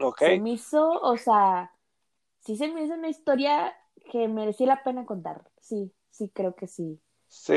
Ok, 0.00 0.22
Se 0.22 0.36
me 0.36 0.52
hizo, 0.52 1.00
o 1.00 1.16
sea, 1.16 1.72
sí 2.40 2.56
se 2.56 2.68
me 2.68 2.84
hizo 2.84 2.94
una 2.94 3.08
historia 3.08 3.74
que 4.10 4.28
merecía 4.28 4.66
la 4.66 4.84
pena 4.84 5.06
contar. 5.06 5.42
Sí, 5.60 5.92
sí, 6.10 6.30
creo 6.32 6.54
que 6.54 6.66
sí. 6.68 7.00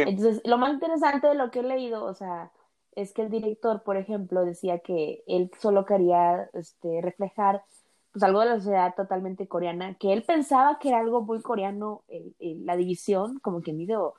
Entonces, 0.03 0.41
lo 0.45 0.57
más 0.57 0.73
interesante 0.73 1.27
de 1.27 1.35
lo 1.35 1.51
que 1.51 1.59
he 1.59 1.63
leído, 1.63 2.03
o 2.05 2.13
sea, 2.13 2.51
es 2.95 3.11
que 3.13 3.23
el 3.23 3.29
director, 3.29 3.83
por 3.83 3.97
ejemplo, 3.97 4.45
decía 4.45 4.79
que 4.79 5.23
él 5.27 5.51
solo 5.59 5.85
quería 5.85 6.49
este, 6.53 7.01
reflejar 7.01 7.63
pues 8.11 8.23
algo 8.23 8.39
de 8.41 8.45
la 8.47 8.55
sociedad 8.57 8.95
totalmente 8.95 9.47
coreana, 9.47 9.95
que 9.95 10.13
él 10.13 10.23
pensaba 10.23 10.79
que 10.79 10.87
era 10.89 10.99
algo 10.99 11.21
muy 11.21 11.41
coreano, 11.41 12.03
el- 12.07 12.33
el- 12.39 12.65
la 12.65 12.77
división, 12.77 13.39
como 13.39 13.61
quien 13.61 13.77
dice, 13.77 13.97
o, 13.97 14.15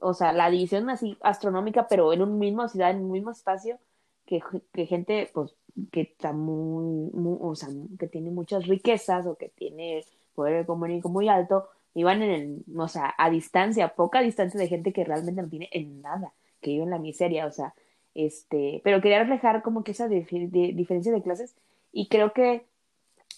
o 0.00 0.14
sea, 0.14 0.32
la 0.32 0.50
división 0.50 0.88
así 0.90 1.16
astronómica, 1.22 1.86
pero 1.88 2.12
en 2.12 2.22
un 2.22 2.38
mismo 2.38 2.68
ciudad, 2.68 2.90
en 2.90 3.04
un 3.04 3.10
mismo 3.12 3.30
espacio, 3.30 3.78
que, 4.26 4.42
que 4.72 4.86
gente, 4.86 5.30
pues, 5.34 5.54
que 5.92 6.02
está 6.02 6.32
muy, 6.32 7.10
o 7.40 7.54
sea, 7.54 7.68
que 7.98 8.06
tiene 8.08 8.30
muchas 8.30 8.66
riquezas 8.66 9.26
o 9.26 9.36
que 9.36 9.48
tiene 9.50 10.04
poder 10.34 10.56
económico 10.62 11.08
muy 11.08 11.28
alto, 11.28 11.68
iban 11.94 12.22
en 12.22 12.30
el, 12.30 12.64
o 12.78 12.88
sea, 12.88 13.14
a 13.18 13.30
distancia, 13.30 13.94
poca 13.94 14.20
distancia 14.20 14.58
de 14.60 14.68
gente 14.68 14.92
que 14.92 15.04
realmente 15.04 15.42
no 15.42 15.48
tiene 15.48 15.68
en 15.72 16.02
nada, 16.02 16.32
que 16.60 16.70
vive 16.72 16.84
en 16.84 16.90
la 16.90 16.98
miseria, 16.98 17.46
o 17.46 17.52
sea, 17.52 17.74
este, 18.14 18.80
pero 18.84 19.00
quería 19.00 19.20
reflejar 19.20 19.62
como 19.62 19.84
que 19.84 19.92
esa 19.92 20.08
diferencia 20.08 21.12
de 21.12 21.22
clases 21.22 21.56
y 21.92 22.08
creo 22.08 22.32
que 22.32 22.66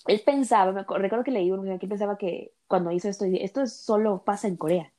él 0.06 0.22
pensaba, 0.25 0.72
me 0.72 0.82
recuerdo 0.84 1.25
que 1.25 1.30
leí 1.32 1.50
un 1.50 1.78
que 1.78 1.88
pensaba 1.88 2.18
que 2.18 2.52
cuando 2.68 2.90
hizo 2.92 3.08
esto, 3.08 3.25
esto 3.26 3.62
es- 3.62 3.75
solo 3.76 4.22
pasa 4.25 4.48
en 4.48 4.56
Corea, 4.56 4.92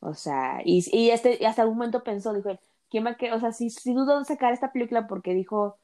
o 0.00 0.14
sea, 0.14 0.60
y, 0.64 0.84
y 0.96 1.10
este, 1.10 1.44
hasta 1.46 1.62
algún 1.62 1.78
momento 1.78 2.04
pensó, 2.04 2.32
dijo, 2.34 2.58
¿quién 2.90 3.06
va 3.06 3.16
que, 3.16 3.32
o 3.32 3.40
sea, 3.40 3.52
sí, 3.52 3.70
sí 3.70 3.94
dudó 3.94 4.18
de 4.18 4.24
sacar 4.24 4.52
esta 4.52 4.72
película 4.72 5.06
porque 5.08 5.34
dijo, 5.34 5.78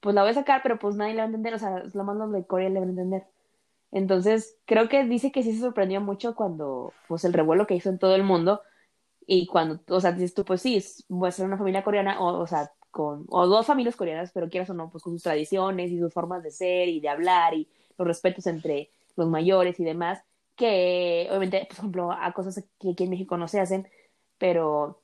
pues 0.00 0.14
la 0.14 0.22
voy 0.22 0.32
a 0.32 0.34
sacar, 0.34 0.62
pero 0.62 0.78
pues 0.78 0.96
nadie 0.96 1.14
la 1.14 1.22
va 1.22 1.24
a 1.24 1.26
entender, 1.28 1.54
o 1.54 1.58
sea, 1.60 1.84
lo 1.94 2.04
más 2.04 2.32
de 2.32 2.46
Corea 2.46 2.68
le 2.70 2.80
van 2.80 2.90
a 2.90 2.92
entender. 2.92 3.26
Entonces, 3.96 4.58
creo 4.66 4.90
que 4.90 5.04
dice 5.04 5.32
que 5.32 5.42
sí 5.42 5.54
se 5.54 5.60
sorprendió 5.60 6.02
mucho 6.02 6.34
cuando, 6.34 6.92
pues, 7.08 7.24
el 7.24 7.32
revuelo 7.32 7.66
que 7.66 7.76
hizo 7.76 7.88
en 7.88 7.98
todo 7.98 8.14
el 8.14 8.24
mundo 8.24 8.60
y 9.26 9.46
cuando, 9.46 9.80
o 9.88 10.00
sea, 10.02 10.12
dices 10.12 10.34
tú, 10.34 10.44
pues 10.44 10.60
sí, 10.60 10.84
va 11.10 11.28
a 11.28 11.32
ser 11.32 11.46
una 11.46 11.56
familia 11.56 11.82
coreana, 11.82 12.20
o, 12.20 12.38
o 12.38 12.46
sea, 12.46 12.70
con, 12.90 13.24
o 13.30 13.46
dos 13.46 13.64
familias 13.64 13.96
coreanas, 13.96 14.32
pero 14.34 14.50
quieras 14.50 14.68
o 14.68 14.74
no, 14.74 14.90
pues 14.90 15.02
con 15.02 15.14
sus 15.14 15.22
tradiciones 15.22 15.90
y 15.90 15.98
sus 15.98 16.12
formas 16.12 16.42
de 16.42 16.50
ser 16.50 16.90
y 16.90 17.00
de 17.00 17.08
hablar 17.08 17.54
y 17.54 17.70
los 17.96 18.06
respetos 18.06 18.46
entre 18.46 18.90
los 19.16 19.28
mayores 19.28 19.80
y 19.80 19.84
demás, 19.84 20.22
que 20.56 21.26
obviamente, 21.30 21.64
por 21.66 21.78
ejemplo, 21.78 22.12
a 22.12 22.32
cosas 22.34 22.62
que 22.78 22.90
aquí 22.90 23.04
en 23.04 23.10
México 23.10 23.38
no 23.38 23.48
se 23.48 23.60
hacen, 23.60 23.88
pero, 24.36 25.00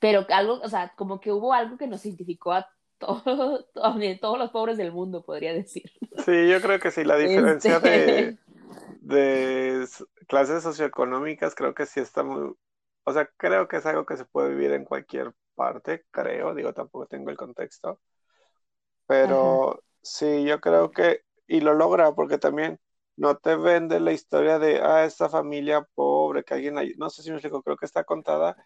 pero 0.00 0.26
algo, 0.28 0.60
o 0.62 0.68
sea, 0.68 0.92
como 0.96 1.18
que 1.18 1.32
hubo 1.32 1.54
algo 1.54 1.78
que 1.78 1.86
nos 1.86 2.04
identificó 2.04 2.52
a 2.52 2.68
todos, 2.98 3.66
todos 4.20 4.38
los 4.38 4.50
pobres 4.50 4.76
del 4.76 4.92
mundo, 4.92 5.24
podría 5.24 5.52
decir. 5.52 5.90
Sí, 6.16 6.48
yo 6.48 6.60
creo 6.62 6.80
que 6.80 6.90
sí, 6.90 7.04
la 7.04 7.16
diferencia 7.16 7.78
Este, 7.78 7.80
de, 7.80 8.36
de 9.00 9.86
clases 10.28 10.62
socioeconómicas 10.62 11.54
creo 11.54 11.74
que 11.74 11.86
sí 11.86 12.00
está 12.00 12.22
muy, 12.24 12.54
o 13.04 13.12
sea, 13.12 13.26
creo 13.36 13.68
que 13.68 13.76
es 13.78 13.86
algo 13.86 14.06
que 14.06 14.16
se 14.16 14.24
puede 14.26 14.50
vivir 14.50 14.72
en 14.72 14.84
cualquier 14.84 15.34
parte, 15.54 16.06
creo, 16.10 16.54
digo, 16.54 16.74
tampoco 16.74 17.06
tengo 17.06 17.30
el 17.30 17.36
contexto, 17.36 18.00
Ajá. 19.22 19.60
pero 19.66 19.82
sí, 20.02 20.44
yo 20.44 20.60
creo 20.60 20.90
que, 20.90 21.22
y 21.46 21.60
lo 21.60 21.74
logra 21.74 22.12
porque 22.14 22.38
también 22.38 22.80
no 23.16 23.36
te 23.38 23.56
vende 23.56 24.00
la 24.00 24.12
historia 24.12 24.58
de, 24.58 24.80
ah, 24.82 25.04
esta 25.04 25.28
familia 25.28 25.86
pobre, 25.94 26.44
que 26.44 26.54
alguien, 26.54 26.74
no 26.98 27.10
sé 27.10 27.22
si 27.22 27.30
me 27.30 27.36
explico, 27.36 27.62
creo 27.62 27.76
que 27.76 27.86
está 27.86 28.04
contada 28.04 28.56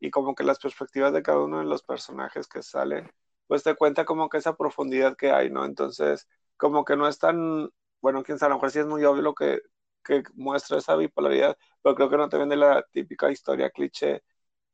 y 0.00 0.10
como 0.10 0.34
que 0.34 0.44
las 0.44 0.58
perspectivas 0.60 1.12
de 1.12 1.22
cada 1.22 1.40
uno 1.40 1.58
de 1.58 1.64
los 1.64 1.82
personajes 1.82 2.46
que 2.48 2.62
salen, 2.62 3.10
pues 3.48 3.64
te 3.64 3.76
cuenta 3.76 4.06
como 4.06 4.30
que 4.30 4.38
esa 4.38 4.56
profundidad 4.56 5.16
que 5.16 5.32
hay, 5.32 5.50
¿no? 5.50 5.66
Entonces, 5.66 6.28
como 6.58 6.84
que 6.86 6.96
no 6.96 7.08
es 7.08 7.18
tan, 7.20 7.70
bueno, 8.02 8.24
quién 8.24 8.38
sabe, 8.40 8.48
a 8.52 8.56
lo 8.56 8.56
mejor 8.58 8.72
sí 8.72 8.80
es 8.80 8.86
muy 8.86 9.04
obvio 9.06 9.22
lo 9.22 9.34
que, 9.34 9.60
que 10.04 10.24
muestra 10.36 10.78
esa 10.78 10.96
bipolaridad, 10.96 11.58
pero 11.82 11.96
creo 11.96 12.10
que 12.10 12.18
no 12.18 12.30
te 12.30 12.38
vende 12.38 12.56
la 12.56 12.84
típica 12.92 13.30
historia 13.32 13.70
cliché 13.70 14.24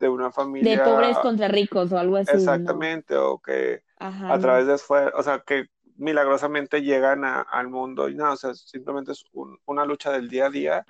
de 0.01 0.11
una 0.11 0.33
De 0.59 0.79
familia 0.79 0.87
pobres 0.87 1.21
contra 1.21 1.47
ricos 1.47 1.93
o 1.93 1.99
algo 1.99 2.17
así, 2.17 2.49
¿no? 2.49 2.91
exactamente, 2.93 3.17
o 3.17 3.39
que 3.41 3.83
Ajá, 3.97 4.35
a 4.35 4.39
no. 4.39 4.55
través 4.55 4.67
de 4.67 4.75
esfuerzo, 4.75 5.17
o 5.19 5.23
sea, 5.23 5.41
que 5.47 5.67
milagrosamente 5.97 6.83
llegan 6.83 7.25
a- 7.25 7.43
al 7.43 7.69
mundo 7.69 8.09
y 8.09 8.15
nada, 8.15 8.33
o 8.33 8.37
sea, 8.37 8.55
simplemente 8.55 9.13
es 9.13 9.25
un- 9.33 9.59
una 9.67 9.85
lucha 9.85 10.11
del 10.13 10.29
día 10.29 10.47
a 10.47 10.51
día, 10.51 10.87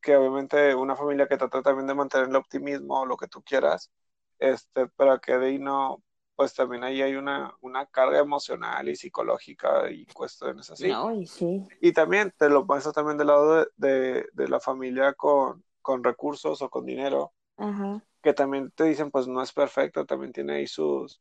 que 0.00 0.16
obviamente 0.16 0.74
una 0.74 0.96
familia 0.96 1.28
que 1.28 1.36
trata 1.36 1.62
también 1.62 1.86
de 1.86 1.94
mantener 1.94 2.28
el 2.28 2.36
optimismo 2.36 3.00
o 3.00 3.06
lo 3.06 3.16
que 3.16 3.28
tú 3.28 3.42
quieras, 3.42 3.90
este, 4.38 4.86
pero 4.96 5.20
que 5.20 5.36
de 5.38 5.46
ahí 5.48 5.58
no, 5.58 6.02
pues 6.40 6.54
también 6.54 6.82
ahí 6.84 7.02
hay 7.02 7.16
una, 7.16 7.54
una 7.60 7.84
carga 7.84 8.18
emocional 8.18 8.88
y 8.88 8.96
psicológica 8.96 9.90
y 9.90 10.06
cuestiones 10.06 10.70
así. 10.70 10.88
No, 10.88 11.12
y 11.12 11.26
sí. 11.26 11.62
Y 11.82 11.92
también 11.92 12.32
te 12.38 12.48
lo 12.48 12.64
muestro 12.64 12.94
también 12.94 13.18
del 13.18 13.26
lado 13.26 13.56
de, 13.56 13.66
de, 13.76 14.26
de 14.32 14.48
la 14.48 14.58
familia 14.58 15.12
con, 15.12 15.62
con 15.82 16.02
recursos 16.02 16.62
o 16.62 16.70
con 16.70 16.86
dinero, 16.86 17.34
Ajá. 17.58 18.02
que 18.22 18.32
también 18.32 18.70
te 18.70 18.84
dicen, 18.84 19.10
pues 19.10 19.28
no 19.28 19.42
es 19.42 19.52
perfecto, 19.52 20.06
también 20.06 20.32
tiene 20.32 20.54
ahí 20.54 20.66
sus, 20.66 21.20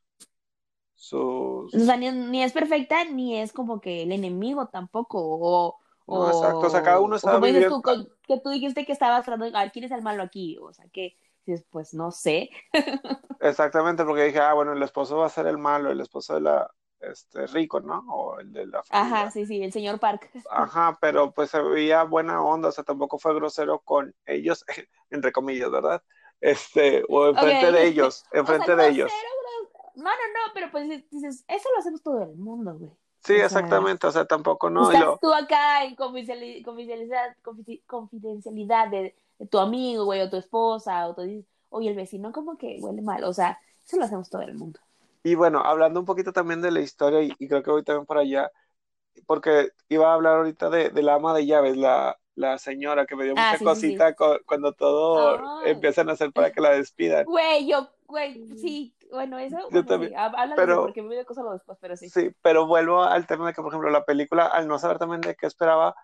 sus 0.95 1.75
O 1.75 1.79
sea, 1.79 1.97
ni, 1.97 2.09
ni 2.13 2.41
es 2.41 2.53
perfecta, 2.53 3.03
ni 3.03 3.39
es 3.39 3.51
como 3.51 3.81
que 3.81 4.03
el 4.03 4.13
enemigo 4.13 4.67
tampoco, 4.67 5.19
o, 5.21 5.79
No, 6.07 6.29
exacto, 6.29 6.67
o 6.67 6.69
sea, 6.69 6.81
cada 6.81 7.01
uno 7.01 7.11
o, 7.11 7.13
o 7.15 7.15
está 7.17 7.33
como 7.33 7.45
dices 7.45 7.63
viviendo, 7.63 7.81
tú, 7.81 8.09
que 8.25 8.39
tú 8.39 8.51
dijiste 8.51 8.85
que 8.85 8.93
estabas 8.93 9.25
tratando 9.25 9.51
de, 9.51 9.57
a 9.57 9.63
ver, 9.63 9.73
¿quién 9.73 9.83
es 9.83 9.91
el 9.91 10.01
malo 10.01 10.23
aquí? 10.23 10.57
O 10.61 10.71
sea, 10.71 10.85
que 10.93 11.17
dices, 11.51 11.65
pues 11.71 11.93
no 11.93 12.11
sé. 12.11 12.49
exactamente, 13.39 14.03
porque 14.05 14.23
dije, 14.25 14.39
ah, 14.39 14.53
bueno, 14.53 14.73
el 14.73 14.83
esposo 14.83 15.17
va 15.17 15.27
a 15.27 15.29
ser 15.29 15.47
el 15.47 15.57
malo, 15.57 15.91
el 15.91 16.01
esposo 16.01 16.35
de 16.35 16.41
la, 16.41 16.71
este, 16.99 17.47
rico, 17.47 17.79
¿no? 17.81 17.99
O 18.09 18.39
el 18.39 18.51
de 18.53 18.67
la 18.67 18.83
Ajá, 18.89 19.29
familia. 19.29 19.31
sí, 19.31 19.45
sí, 19.45 19.61
el 19.63 19.71
señor 19.71 19.99
Park. 19.99 20.29
Ajá, 20.51 20.97
pero 21.01 21.31
pues 21.33 21.51
se 21.51 21.61
veía 21.61 22.03
buena 22.03 22.41
onda, 22.43 22.69
o 22.69 22.71
sea, 22.71 22.83
tampoco 22.83 23.19
fue 23.19 23.35
grosero 23.35 23.79
con 23.81 24.15
ellos, 24.25 24.65
entre 25.11 25.31
comillas, 25.31 25.69
¿verdad? 25.71 26.03
Este, 26.41 27.03
o 27.09 27.27
enfrente 27.29 27.71
de 27.71 27.85
ellos, 27.87 28.27
O 28.45 28.53
sea, 28.53 28.67
enfrente 28.67 28.75
de 28.75 28.87
ellos. 28.89 29.11
grosero, 29.11 29.29
No, 29.95 30.03
no, 30.05 30.09
no, 30.11 30.53
pero 30.53 30.71
pues 30.71 30.87
dices, 31.11 31.43
eso 31.47 31.69
lo 31.73 31.79
hacemos 31.79 32.01
todo 32.03 32.23
el 32.23 32.35
mundo, 32.37 32.75
güey. 32.77 32.91
Sí, 33.23 33.33
O 33.33 33.43
sea, 33.43 33.59
exactamente, 33.59 34.07
o 34.07 34.11
sea, 34.11 34.25
tampoco 34.25 34.69
no, 34.69 34.91
Estás 34.91 35.19
tú 35.19 35.33
acá 35.33 35.83
en 35.85 35.95
confidenciali- 35.95 36.63
confidencialidad, 36.63 37.35
confi- 37.43 37.83
confidencialidad 37.85 38.89
de, 38.89 38.97
de 38.97 39.15
tu 39.47 39.59
amigo, 39.59 40.05
güey, 40.05 40.21
o 40.21 40.29
tu 40.29 40.37
esposa, 40.37 41.07
o 41.07 41.15
tú 41.15 41.21
dices, 41.23 41.45
oye, 41.69 41.89
el 41.89 41.95
vecino 41.95 42.31
como 42.31 42.57
que 42.57 42.77
huele 42.81 43.01
mal. 43.01 43.23
O 43.23 43.33
sea, 43.33 43.59
eso 43.85 43.97
lo 43.97 44.05
hacemos 44.05 44.29
todo 44.29 44.41
el 44.43 44.55
mundo. 44.55 44.79
y 45.23 45.35
bueno, 45.35 45.59
hablando 45.61 45.99
un 45.99 46.05
poquito 46.05 46.31
también 46.33 46.61
de 46.61 46.71
la 46.71 46.79
historia, 46.81 47.21
y, 47.21 47.35
y 47.39 47.47
creo 47.47 47.63
que 47.63 47.71
voy 47.71 47.83
también 47.83 48.05
por 48.05 48.17
allá, 48.17 48.51
porque 49.27 49.71
iba 49.89 50.11
a 50.11 50.15
hablar 50.15 50.37
ahorita 50.37 50.69
de, 50.69 50.91
de 50.91 51.03
la 51.03 51.15
ama 51.15 51.33
de 51.35 51.45
llaves, 51.47 51.77
la, 51.77 52.19
la 52.35 52.57
señora 52.59 53.05
que 53.07 53.15
me 53.15 53.25
dio 53.25 53.35
Ah, 53.35 53.55
mucha 53.55 53.59
sí, 53.59 53.69
sí, 53.69 53.81
sí. 53.83 54.05
cosita 54.05 54.15
cu- 54.15 54.39
cuando 54.47 54.73
todo 54.73 55.51
Ay. 55.53 55.59
empiezan 55.61 56.09
a 56.09 56.13
hacer 56.13 56.33
para 56.33 56.51
que 56.51 56.61
la 56.61 56.71
despidan. 56.71 57.27
Güey, 57.27 57.67
yo, 57.69 57.89
güey, 58.07 58.43
sí, 58.55 58.95
bueno, 59.11 59.37
eso, 59.39 59.69
Yo 59.69 59.85
bueno, 59.85 59.85
también, 59.85 60.11
sí, 60.11 60.13
há- 60.15 60.25
habla 60.27 60.57
de 60.57 60.65
eso 60.65 60.79
pero 60.79 60.79
porque 60.79 61.01
me 61.01 61.15
dio 61.15 61.25
cosa 61.25 61.43
lo 61.43 61.53
después, 61.53 61.77
pero 61.81 61.95
sí. 61.97 62.13
sí, 62.13 62.31
pero 62.41 62.65
vuelvo 62.67 63.03
al 63.03 63.27
tema 63.27 63.47
de 63.47 63.53
que, 63.53 63.61
por 63.61 63.71
ejemplo, 63.71 63.89
la 63.89 64.05
película, 64.05 64.45
al 64.47 64.67
no 64.67 64.79
saber 64.79 64.97
también 64.99 65.23
de 65.23 65.35
qué 65.35 65.45
esperaba, 65.47 65.95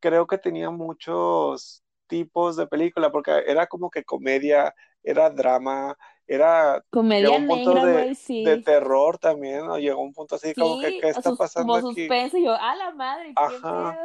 creo 0.00 0.28
que 0.28 0.38
tenía 0.38 0.70
muchos 0.70 1.84
tipos 2.06 2.56
de 2.56 2.66
película, 2.66 3.10
porque 3.12 3.32
era 3.46 3.66
como 3.66 3.90
que 3.90 4.04
comedia, 4.04 4.74
era 5.02 5.30
drama, 5.30 5.96
era, 6.26 6.82
llegó 7.18 7.36
Comedia 7.36 7.38
un 7.38 7.46
punto 7.46 7.78
negra, 7.78 7.86
de, 7.86 8.06
güey, 8.06 8.14
de 8.38 8.56
sí. 8.56 8.58
terror 8.58 9.18
también, 9.18 9.66
¿no? 9.66 9.78
Llegó 9.78 10.02
un 10.02 10.12
punto 10.14 10.36
así 10.36 10.54
como 10.54 10.76
que, 10.78 10.92
Sí, 10.92 10.94
¿qué 10.94 11.08
está 11.10 11.32
sus- 11.32 11.38
pasando 11.38 11.54
como 11.54 11.78
aquí? 11.78 12.14
suspenso, 12.16 12.38
y 12.38 12.44
yo, 12.44 12.54
a 12.54 12.74
la 12.76 12.90
madre, 12.92 13.38
qué 13.44 13.60
Ajá, 13.60 14.00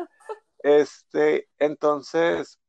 este, 0.63 1.49
entonces, 1.59 2.59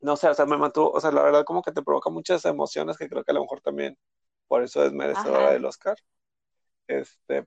no 0.00 0.16
sé, 0.16 0.28
o 0.28 0.34
sea, 0.34 0.46
me 0.46 0.56
mantuvo, 0.56 0.90
o 0.92 1.00
sea, 1.00 1.10
la 1.12 1.22
verdad 1.22 1.44
como 1.44 1.62
que 1.62 1.72
te 1.72 1.82
provoca 1.82 2.10
muchas 2.10 2.44
emociones 2.44 2.96
que 2.96 3.08
creo 3.08 3.24
que 3.24 3.30
a 3.32 3.34
lo 3.34 3.42
mejor 3.42 3.60
también 3.60 3.98
por 4.48 4.62
eso 4.62 4.84
es 4.84 4.92
merecedora 4.92 5.50
Ajá. 5.50 5.52
del 5.52 5.64
Oscar, 5.64 5.96
este, 6.88 7.46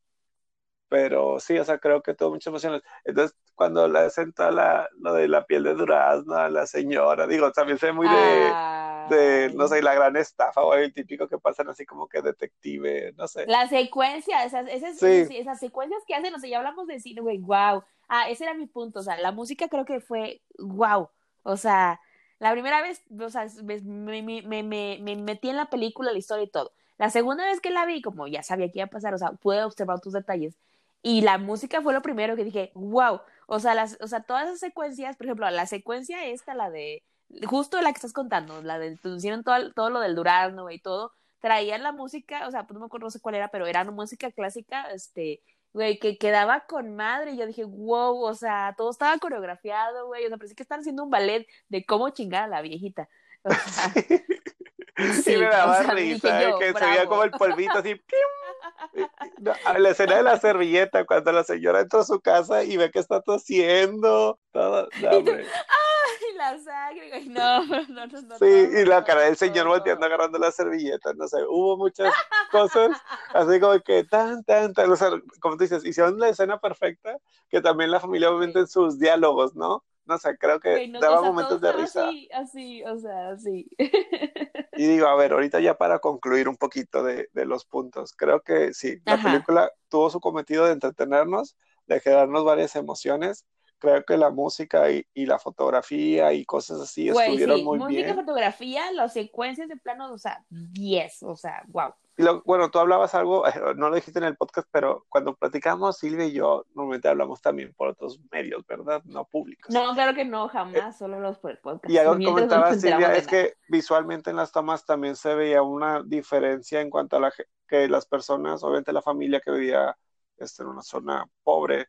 pero 0.92 1.40
sí, 1.40 1.58
o 1.58 1.64
sea, 1.64 1.78
creo 1.78 2.02
que 2.04 2.14
tuvo 2.14 2.32
muchas 2.32 2.48
emociones. 2.48 2.82
Entonces, 3.06 3.34
cuando 3.56 3.88
la 3.88 4.10
senta 4.10 4.52
la, 4.52 4.90
lo 5.00 5.14
de 5.14 5.30
la 5.30 5.46
piel 5.46 5.64
de 5.64 5.74
durazno 5.74 6.36
a 6.36 6.50
la 6.50 6.68
señora, 6.68 7.28
digo, 7.28 7.50
también 7.54 7.78
sé 7.78 7.94
muy 7.94 8.10
de, 8.10 9.16
de, 9.16 9.54
no 9.56 9.70
sé, 9.70 9.82
la 9.82 9.96
gran 9.96 10.18
estafa 10.18 10.62
o 10.62 10.74
el 10.74 10.94
típico 10.94 11.30
que 11.30 11.38
pasan 11.38 11.70
así 11.70 11.86
como 11.86 12.10
que 12.10 12.22
detective, 12.22 13.14
no 13.14 13.26
sé. 13.30 13.46
La 13.48 13.70
secuencia, 13.70 14.44
esas, 14.44 14.68
esas, 14.68 15.00
Sí, 15.00 15.06
esas, 15.06 15.32
esas 15.32 15.60
secuencias 15.62 16.04
que 16.06 16.14
hacen, 16.14 16.36
o 16.36 16.40
sea, 16.40 16.50
ya 16.50 16.58
hablamos 16.58 16.88
de 16.88 17.00
cine, 17.00 17.22
güey, 17.22 17.38
wow. 17.38 17.82
Ah, 18.10 18.30
ese 18.30 18.44
era 18.44 18.54
mi 18.54 18.68
punto, 18.68 19.00
o 19.00 19.04
sea, 19.04 19.18
la 19.18 19.32
música 19.32 19.70
creo 19.70 19.86
que 19.86 20.02
fue 20.02 20.42
wow. 20.60 21.10
O 21.44 21.56
sea, 21.56 22.02
la 22.40 22.52
primera 22.52 22.82
vez, 22.82 23.02
o 23.18 23.30
sea, 23.30 23.48
me, 23.64 23.80
me, 23.80 24.42
me, 24.42 24.62
me, 24.62 25.00
me 25.02 25.16
metí 25.16 25.50
en 25.50 25.56
la 25.56 25.70
película, 25.70 26.12
la 26.12 26.18
historia 26.20 26.44
y 26.44 26.50
todo. 26.50 26.74
La 26.98 27.10
segunda 27.10 27.46
vez 27.46 27.62
que 27.62 27.70
la 27.70 27.86
vi, 27.86 28.02
como 28.02 28.28
ya 28.28 28.44
sabía 28.44 28.70
que 28.70 28.80
iba 28.80 28.88
a 28.88 28.90
pasar, 28.90 29.14
o 29.14 29.18
sea, 29.18 29.32
pude 29.32 29.64
observar 29.64 30.02
tus 30.02 30.12
detalles. 30.12 30.58
Y 31.02 31.22
la 31.22 31.38
música 31.38 31.82
fue 31.82 31.94
lo 31.94 32.02
primero 32.02 32.36
que 32.36 32.44
dije, 32.44 32.72
wow. 32.76 33.22
O 33.48 33.60
sea, 33.60 33.76
las, 33.76 33.98
o 34.02 34.08
sea, 34.08 34.22
todas 34.22 34.48
esas 34.48 34.60
secuencias, 34.60 35.18
por 35.18 35.26
ejemplo, 35.26 35.50
la 35.50 35.66
secuencia 35.66 36.26
esta, 36.26 36.54
la 36.54 36.70
de, 36.70 37.04
justo 37.46 37.82
la 37.82 37.92
que 37.92 37.98
estás 37.98 38.14
contando, 38.14 38.62
la 38.62 38.80
de, 38.80 38.98
hicieron 39.04 39.44
todo, 39.44 39.74
todo 39.74 39.90
lo 39.90 40.00
del 40.00 40.16
Durazno, 40.16 40.64
güey, 40.64 40.80
todo, 40.80 41.14
traían 41.40 41.84
la 41.84 41.92
música, 41.92 42.48
o 42.48 42.52
sea, 42.52 42.64
pues 42.64 42.76
no 42.76 42.82
me 42.82 42.86
acuerdo, 42.86 43.08
no 43.08 43.12
sé 43.12 43.20
cuál 43.20 43.36
era, 43.36 43.50
pero 43.50 43.68
era 43.68 43.82
una 43.82 43.92
música 43.92 44.32
clásica, 44.32 44.92
este, 44.92 45.42
güey, 45.74 46.00
que 46.00 46.18
quedaba 46.18 46.62
con 46.68 46.96
madre, 46.96 47.32
y 47.32 47.38
yo 47.38 47.48
dije, 47.48 47.64
wow, 47.64 48.22
o 48.24 48.34
sea, 48.36 48.76
todo 48.78 48.92
estaba 48.92 49.18
coreografiado, 49.18 50.08
güey, 50.08 50.26
o 50.26 50.28
sea, 50.28 50.38
parecía 50.38 50.56
que 50.56 50.64
estaban 50.64 50.82
haciendo 50.82 51.04
un 51.04 51.10
ballet 51.10 51.48
de 51.70 51.86
cómo 51.86 52.10
chingar 52.10 52.44
a 52.44 52.48
la 52.48 52.62
viejita. 52.62 53.10
O 53.44 53.50
sea, 53.52 53.94
y 55.06 55.14
me 55.14 55.24
sí, 55.24 55.36
o 55.36 55.50
daba 55.50 55.84
sea, 55.84 55.94
risa, 55.94 56.44
yo, 56.44 56.58
que 56.58 56.74
se 56.74 56.86
veía 56.86 57.08
como 57.08 57.22
bravo. 57.22 57.24
el 57.24 57.32
polvito 57.32 57.78
así, 57.80 57.96
¡pium! 57.96 59.08
No, 59.40 59.54
la 59.80 59.90
escena 59.90 60.18
de 60.18 60.24
la 60.24 60.40
servilleta, 60.40 61.06
cuando 61.06 61.32
la 61.32 61.44
señora 61.44 61.82
entra 61.82 62.02
a 62.02 62.04
su 62.04 62.20
casa 62.22 62.64
y 62.64 62.78
ve 62.78 62.92
que 62.92 63.00
está 63.00 63.22
tosiendo, 63.22 64.40
todo, 64.52 64.90
no, 64.96 65.24
tú, 65.24 65.32
ay, 65.32 66.36
la 66.38 66.58
sangre, 66.60 67.10
güey, 67.10 67.30
no, 67.30 67.66
no, 67.66 68.08
no, 68.08 68.38
Sí, 68.40 68.46
y 68.46 68.86
la 68.86 69.04
cara 69.04 69.22
del 69.22 69.38
señor 69.38 69.68
volteando 69.68 70.06
agarrando 70.06 70.38
la 70.40 70.52
servilleta, 70.52 71.14
no 71.14 71.28
sé, 71.28 71.38
hubo 71.48 71.78
muchas 71.78 72.14
cosas 72.52 72.92
así 73.34 73.60
como 73.60 73.80
que 73.82 74.04
tan, 74.04 74.44
tan, 74.44 74.74
tan, 74.74 74.92
o 74.92 74.96
sea, 74.96 75.10
como 75.40 75.58
tú 75.58 75.64
dices, 75.64 75.86
hicieron 75.86 76.20
la 76.20 76.30
escena 76.30 76.60
perfecta, 76.60 77.18
que 77.50 77.62
también 77.62 77.92
la 77.92 78.00
familia 78.00 78.30
obviamente 78.30 78.60
Sí. 78.60 78.60
en 78.60 78.68
sus 78.68 79.00
diálogos, 79.00 79.56
¿no? 79.56 79.84
No 80.06 80.18
sé, 80.18 80.38
creo 80.38 80.60
que 80.60 80.70
Güey, 80.70 80.88
no, 80.90 81.02
o 81.02 81.02
daba 81.02 81.18
sea, 81.18 81.32
momentos 81.32 81.62
de 81.62 81.72
risa. 81.74 82.10
así, 82.10 82.30
así, 82.34 82.84
o 82.84 82.98
sea, 83.00 83.30
así. 83.32 83.70
Y 84.76 84.88
digo, 84.88 85.08
a 85.08 85.16
ver, 85.16 85.34
ahorita 85.34 85.60
ya 85.60 85.78
para 85.78 86.00
concluir 86.00 86.48
un 86.50 86.56
poquito 86.58 87.04
de, 87.04 87.30
de 87.34 87.46
los 87.46 87.66
puntos, 87.66 88.14
creo 88.14 88.42
que 88.42 88.74
sí, 88.74 89.02
la 89.06 89.22
película 89.22 89.72
tuvo 89.90 90.10
su 90.10 90.20
cometido 90.22 90.66
de 90.66 90.72
entretenernos, 90.74 91.58
de 91.88 92.00
generarnos 92.00 92.46
varias 92.46 92.76
emociones. 92.76 93.46
Creo 93.80 94.04
que 94.06 94.16
la 94.18 94.30
música 94.30 94.90
y, 94.92 95.06
y 95.14 95.26
la 95.26 95.40
fotografía 95.40 96.34
y 96.34 96.46
cosas 96.46 96.80
así 96.82 97.10
Güey, 97.10 97.28
estuvieron 97.28 97.60
sí, 97.60 97.64
muy 97.64 97.80
música, 97.80 98.14
bien. 98.14 98.16
fotografía, 98.16 98.92
las 98.94 99.14
secuencias 99.14 99.68
de 99.68 99.78
plano, 99.78 100.12
o 100.14 100.18
sea, 100.18 100.46
10, 100.50 101.24
o 101.24 101.36
sea, 101.36 101.64
wow. 101.68 101.94
Y 102.22 102.24
lo- 102.26 102.42
bueno, 102.44 102.70
tú 102.70 102.80
hablabas 102.80 103.16
algo, 103.16 103.48
eh, 103.48 103.52
no 103.78 103.90
lo 103.90 103.96
dijiste 103.96 104.20
en 104.20 104.26
el 104.26 104.36
podcast, 104.38 104.68
pero 104.72 105.06
cuando 105.10 105.36
platicamos, 105.36 105.98
Silvia 105.98 106.26
y 106.26 106.34
yo, 106.34 106.66
normalmente 106.74 107.08
hablamos 107.08 107.42
también 107.42 107.74
por 107.74 107.90
otros 107.90 108.20
medios, 108.32 108.66
¿verdad? 108.68 109.02
No 109.06 109.26
públicos. 109.26 109.74
No, 109.74 109.94
claro 109.94 110.14
que 110.14 110.26
no, 110.26 110.46
Eh, 110.46 110.50
jamás, 110.50 110.98
solo 110.98 111.20
los 111.20 111.38
por 111.40 111.52
el 111.52 111.58
podcast. 111.58 111.90
y 111.90 111.98
algo 111.98 112.18
que 112.18 112.26
comentaba 112.26 112.74
Silvia 112.76 113.16
es 113.16 113.28
que 113.28 113.56
visualmente 113.70 114.30
en 114.30 114.36
las 114.36 114.52
tomas 114.52 114.86
también 114.86 115.16
se 115.16 115.34
veía 115.36 115.62
una 115.62 116.02
diferencia 116.04 116.82
en 116.82 116.90
cuanto 116.90 117.18
a 117.18 117.20
la, 117.20 117.34
que 117.68 117.88
las 117.88 118.06
personas, 118.06 118.64
obviamente 118.64 118.94
la 118.94 119.02
familia 119.02 119.40
que 119.40 119.52
vivía 119.52 119.98
este, 120.38 120.64
en 120.64 120.70
una 120.70 120.82
zona 120.82 121.26
pobre, 121.44 121.88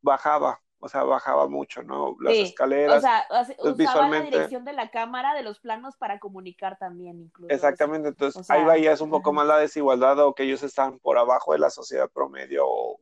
bajaba. 0.00 0.60
O 0.84 0.88
sea, 0.88 1.02
bajaba 1.02 1.48
mucho, 1.48 1.82
¿no? 1.82 2.14
Las 2.20 2.34
Sí, 2.34 2.40
escaleras. 2.42 2.98
O 2.98 3.00
sea, 3.00 3.22
Entonces, 3.22 3.56
usaba 3.58 3.74
visualmente- 3.74 4.30
la 4.30 4.36
dirección 4.36 4.64
de 4.66 4.72
la 4.74 4.90
cámara, 4.90 5.32
de 5.34 5.42
los 5.42 5.58
planos 5.58 5.96
para 5.96 6.18
comunicar 6.18 6.76
también, 6.78 7.22
incluso. 7.22 7.54
Exactamente, 7.54 8.08
entonces 8.08 8.38
o 8.38 8.44
sea, 8.44 8.56
ahí 8.56 8.64
veías 8.64 9.00
un 9.00 9.08
poco 9.08 9.32
más 9.32 9.46
la 9.46 9.56
desigualdad 9.56 10.18
o 10.18 10.34
que 10.34 10.42
ellos 10.42 10.62
estaban 10.62 10.98
por 10.98 11.16
abajo 11.16 11.54
de 11.54 11.58
la 11.58 11.70
sociedad 11.70 12.10
promedio 12.12 12.64
o, 12.66 13.00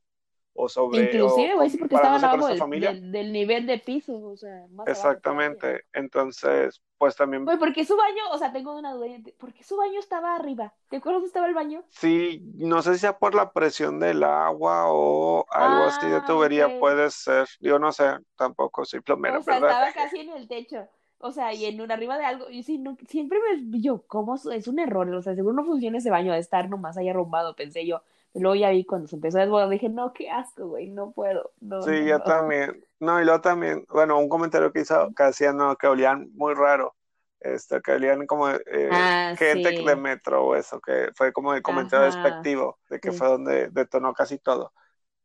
o 0.55 0.69
sobre... 0.69 1.03
Inclusive, 1.05 1.55
güey, 1.55 1.71
sí, 1.71 1.79
porque 1.79 1.95
estaban 1.95 2.23
abajo 2.25 2.47
del, 2.47 2.59
familia. 2.59 2.91
del, 2.91 3.13
del 3.13 3.33
nivel 3.33 3.67
de 3.67 3.79
piso, 3.79 4.21
o 4.23 4.37
sea, 4.37 4.67
más 4.71 4.87
abajo. 4.89 4.91
Exactamente, 4.91 5.83
entonces, 5.93 6.83
pues 6.99 7.15
también, 7.17 7.45
Güey, 7.45 7.59
¿por 7.59 7.73
qué 7.73 7.85
su 7.85 7.97
baño? 7.97 8.23
O 8.33 8.39
sea, 8.39 8.53
tengo 8.53 8.77
una 8.77 8.93
duda. 8.93 9.07
¿Por 9.39 9.53
qué 9.53 9.63
su 9.65 9.77
baño 9.77 9.99
estaba 10.01 10.35
arriba? 10.37 10.75
¿Te 10.89 10.97
acuerdas 10.97 11.17
dónde 11.23 11.27
estaba 11.29 11.47
el 11.47 11.55
baño? 11.55 11.85
sí, 11.91 12.41
no 12.57 12.83
sé 12.83 12.95
si 12.95 13.01
sea 13.01 13.19
por 13.19 13.35
la 13.35 13.53
presión 13.53 13.99
del 14.01 14.23
agua 14.25 14.85
o 14.89 15.47
algo 15.51 15.85
así 15.85 16.09
de 16.09 16.21
Ah, 16.21 16.27
tubería, 16.27 16.69
puede 16.79 17.11
ser, 17.11 17.49
yo 17.61 17.79
no 17.79 17.93
sé, 17.93 18.05
tampoco 18.37 18.85
soy 18.85 19.01
plomero, 19.01 19.41
o 19.41 19.43
sea, 19.43 19.55
¿verdad? 19.61 19.71
estaba 19.71 19.93
casi 19.93 20.21
en 20.21 20.31
el 20.31 20.49
techo. 20.49 20.89
O 21.19 21.31
sea, 21.31 21.53
y 21.55 21.65
en 21.67 21.81
un 21.81 21.93
arriba 21.93 22.19
de 22.19 22.25
algo. 22.25 22.51
Y 22.51 22.65
sí, 22.65 22.79
no, 22.79 22.97
siempre 23.09 23.39
me. 23.57 23.81
Yo, 23.81 24.03
¿cómo? 24.09 24.35
es- 24.35 24.47
Es 24.47 24.67
un 24.69 24.79
error. 24.81 25.09
O 25.15 25.23
sea, 25.23 25.35
seguro 25.37 25.55
no 25.55 25.65
funciona 25.65 25.99
ese 25.99 26.11
baño 26.11 26.33
de 26.33 26.39
estar 26.41 26.69
nomás 26.69 26.97
ahí 26.97 27.09
arrumbado, 27.09 27.55
pensé 27.55 27.87
yo. 27.87 28.03
Luego 28.35 28.55
ya 28.57 28.71
vi 28.71 28.85
cuando 28.85 29.09
se 29.09 29.17
empezó 29.17 29.39
a 29.39 29.43
desbordar, 29.43 29.69
dije, 29.71 29.89
no, 29.89 30.13
qué 30.13 30.31
asco, 30.31 30.69
güey, 30.69 30.91
no 30.91 31.13
puedo. 31.13 31.53
No, 31.61 31.89
Sí, 31.89 31.91
no, 31.91 32.07
yo 32.07 32.23
no. 32.23 32.23
también. 32.23 32.85
No, 33.01 33.21
y 33.21 33.25
luego 33.25 33.41
también, 33.41 33.85
bueno, 33.89 34.19
un 34.19 34.29
comentario 34.29 34.73
que 34.73 34.81
hizo, 34.83 35.13
que 35.17 35.25
hacían, 35.25 35.57
no, 35.57 35.77
que 35.77 35.89
olían 35.89 36.31
muy 36.35 36.55
raro, 36.55 36.95
este, 37.41 37.81
que 37.83 37.93
olían 37.93 38.27
como 38.27 38.49
eh, 38.51 38.61
Ah, 38.89 39.35
gente 39.35 39.73
sí. 39.77 39.85
de 39.85 39.97
metro 39.97 40.45
o 40.47 40.55
eso, 40.55 40.81
que 40.81 41.11
fue 41.17 41.33
como 41.33 41.55
el 41.55 41.63
comentario 41.63 42.05
Ajá, 42.05 42.07
despectivo, 42.07 42.79
de 42.89 43.01
que 43.01 43.11
sí. 43.11 43.13
fue 43.13 43.27
donde 43.29 43.69
detonó 43.71 44.15
casi 44.15 44.39
todo. 44.39 44.73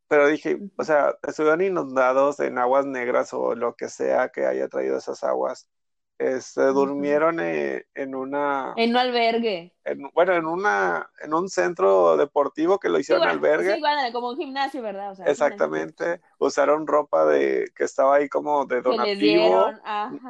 Pero 0.07 0.27
dije, 0.27 0.63
o 0.77 0.83
sea, 0.85 1.15
estuvieron 1.27 1.61
inundados 1.61 2.39
en 2.41 2.57
aguas 2.59 2.85
negras 2.85 3.33
o 3.33 3.55
lo 3.55 3.75
que 3.75 3.89
sea 3.89 4.29
que 4.29 4.45
haya 4.47 4.69
traído 4.69 4.97
esas 4.97 5.23
aguas. 5.23 5.69
Este, 6.19 6.61
durmieron 6.67 7.39
eh, 7.39 7.85
en 7.93 8.15
una, 8.15 8.73
En 8.75 8.89
un 8.89 8.97
albergue. 8.97 9.71
en- 9.83 10.09
bueno, 10.15 10.33
en 10.33 10.45
una, 10.47 11.09
en 11.21 11.33
un 11.33 11.47
centro 11.47 12.17
deportivo 12.17 12.79
que 12.79 12.89
lo 12.89 12.95
Sí, 12.95 13.01
hicieron 13.01 13.21
bueno, 13.21 13.33
albergue. 13.33 13.75
sí, 13.75 13.79
bueno, 13.79 14.01
como 14.11 14.29
un 14.29 14.37
gimnasio, 14.37 14.81
¿verdad? 14.81 15.11
O 15.11 15.15
sea, 15.15 15.25
un 15.25 15.35
gimnasio 15.35 15.45
Exactamente, 15.45 16.21
usaron 16.39 16.87
ropa 16.87 17.25
de 17.25 17.71
que 17.75 17.83
estaba 17.83 18.15
ahí 18.15 18.29
como 18.29 18.65
de 18.65 18.81
donativo, 18.81 19.71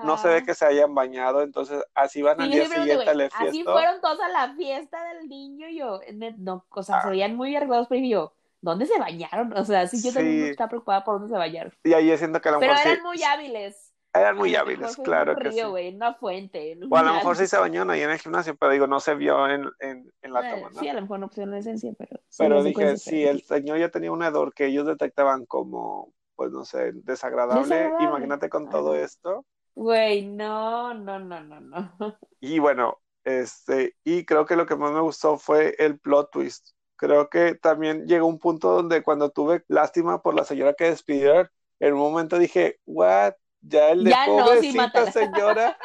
no 0.04 0.18
se 0.18 0.28
ve 0.28 0.44
que 0.44 0.54
se 0.54 0.66
hayan 0.66 0.94
bañado, 0.94 1.42
entonces 1.42 1.82
así 1.96 2.22
van 2.22 2.42
al 2.42 2.48
Sí, 2.50 2.56
día 2.56 2.66
siempre 2.66 2.84
pregunto, 2.86 3.12
siguiente 3.12 3.38
al 3.38 3.48
así 3.50 3.64
fueron 3.64 4.02
todos 4.02 4.20
a 4.20 4.28
la 4.30 4.54
fiesta 4.56 5.04
del 5.14 5.30
niño 5.30 5.70
y 5.70 5.78
yo, 5.78 6.02
no, 6.38 6.66
o 6.70 6.84
sea, 6.84 7.02
se 7.02 7.08
Ah. 7.08 7.12
veían 7.12 7.36
muy 7.36 7.56
arreglados, 7.56 7.88
pero 7.88 8.06
yo, 8.06 8.34
¿dónde 8.62 8.86
se 8.86 9.00
bañaron? 9.00 9.54
O 9.56 9.64
sea, 9.64 9.88
sí, 9.88 10.02
yo 10.04 10.12
también 10.14 10.44
Sí. 10.44 10.50
estaba 10.52 10.68
preocupada 10.70 11.04
por 11.06 11.16
dónde 11.20 11.34
se 11.34 11.38
bañaron. 11.38 11.74
Y 11.84 11.94
ahí 11.94 12.16
siento 12.18 12.42
que 12.42 12.50
a 12.50 12.52
lo 12.54 12.60
Pero 12.60 12.74
mejor 12.74 12.88
eran 12.92 13.04
muy 13.04 13.24
hábiles. 13.24 13.87
Eran 14.14 14.36
muy 14.38 14.56
hábiles, 14.56 14.96
claro 14.98 15.34
un 15.34 15.40
que 15.40 15.52
sí. 15.52 15.58
río, 15.58 15.70
güey, 15.72 15.88
en 15.90 15.96
una 15.98 16.14
fuente. 16.16 16.78
O 16.90 16.98
a 16.98 17.04
lo 17.04 17.14
mejor 17.14 17.36
sí 17.38 17.48
se 17.48 17.58
bañaron 17.58 17.92
ahí 17.92 18.02
en 18.02 18.10
el 18.10 18.20
gimnasio, 18.20 18.56
pero 18.56 18.72
digo, 18.72 18.88
no 18.88 19.00
se 19.00 19.16
vio 19.16 19.48
en, 19.48 19.70
en, 19.80 20.12
en 20.22 20.34
la 20.34 20.42
Eh, 20.42 20.56
toma, 20.56 20.70
¿no? 20.72 20.80
Sí, 20.80 20.88
a 20.88 20.94
lo 20.94 21.02
mejor 21.02 21.20
no 21.20 21.28
pusieron 21.28 21.52
la 21.52 21.60
esencia, 21.60 21.92
pero... 21.98 22.20
sí, 22.30 22.36
Pero 22.38 22.64
dije, 22.64 22.98
si 22.98 23.12
pero- 23.12 23.32
el 23.32 23.42
señor 23.44 23.78
ya 23.80 23.90
tenía 23.90 24.12
un 24.12 24.24
hedor 24.24 24.54
que 24.54 24.66
ellos 24.68 24.86
detectaban 24.88 25.46
como, 25.46 26.14
pues 26.36 26.52
no 26.52 26.66
sé, 26.66 26.92
desagradable, 26.94 27.62
Desagradable. 27.76 28.06
imagínate 28.06 28.50
con 28.50 28.70
todo 28.70 28.96
esto. 28.96 29.46
Güey, 29.76 30.26
no, 30.26 30.94
no, 30.96 31.20
no, 31.20 31.40
no, 31.42 31.60
no. 31.62 32.18
Y 32.40 32.60
bueno, 32.60 33.00
este, 33.24 33.96
y 34.04 34.26
creo 34.26 34.46
que 34.46 34.56
lo 34.56 34.66
que 34.66 34.76
más 34.76 34.92
me 34.92 35.02
gustó 35.02 35.38
fue 35.38 35.76
el 35.80 36.00
plot 36.00 36.32
twist. 36.32 36.70
Creo 36.96 37.30
que 37.30 37.54
también 37.56 38.08
llegó 38.08 38.26
un 38.26 38.40
punto 38.40 38.72
donde 38.72 39.04
cuando 39.04 39.30
tuve 39.30 39.64
lástima 39.68 40.22
por 40.22 40.34
la 40.34 40.44
señora 40.46 40.74
que 40.74 40.86
despidieron, 40.86 41.48
en 41.80 41.94
un 41.94 42.00
momento 42.00 42.40
dije, 42.40 42.80
what? 42.86 43.34
Ya 43.70 43.92
el 43.92 44.04
de 44.04 44.12
Ya 44.12 44.28
no, 44.28 44.34
sí, 44.34 44.72
pobrecita 44.74 45.06
señora, 45.12 45.78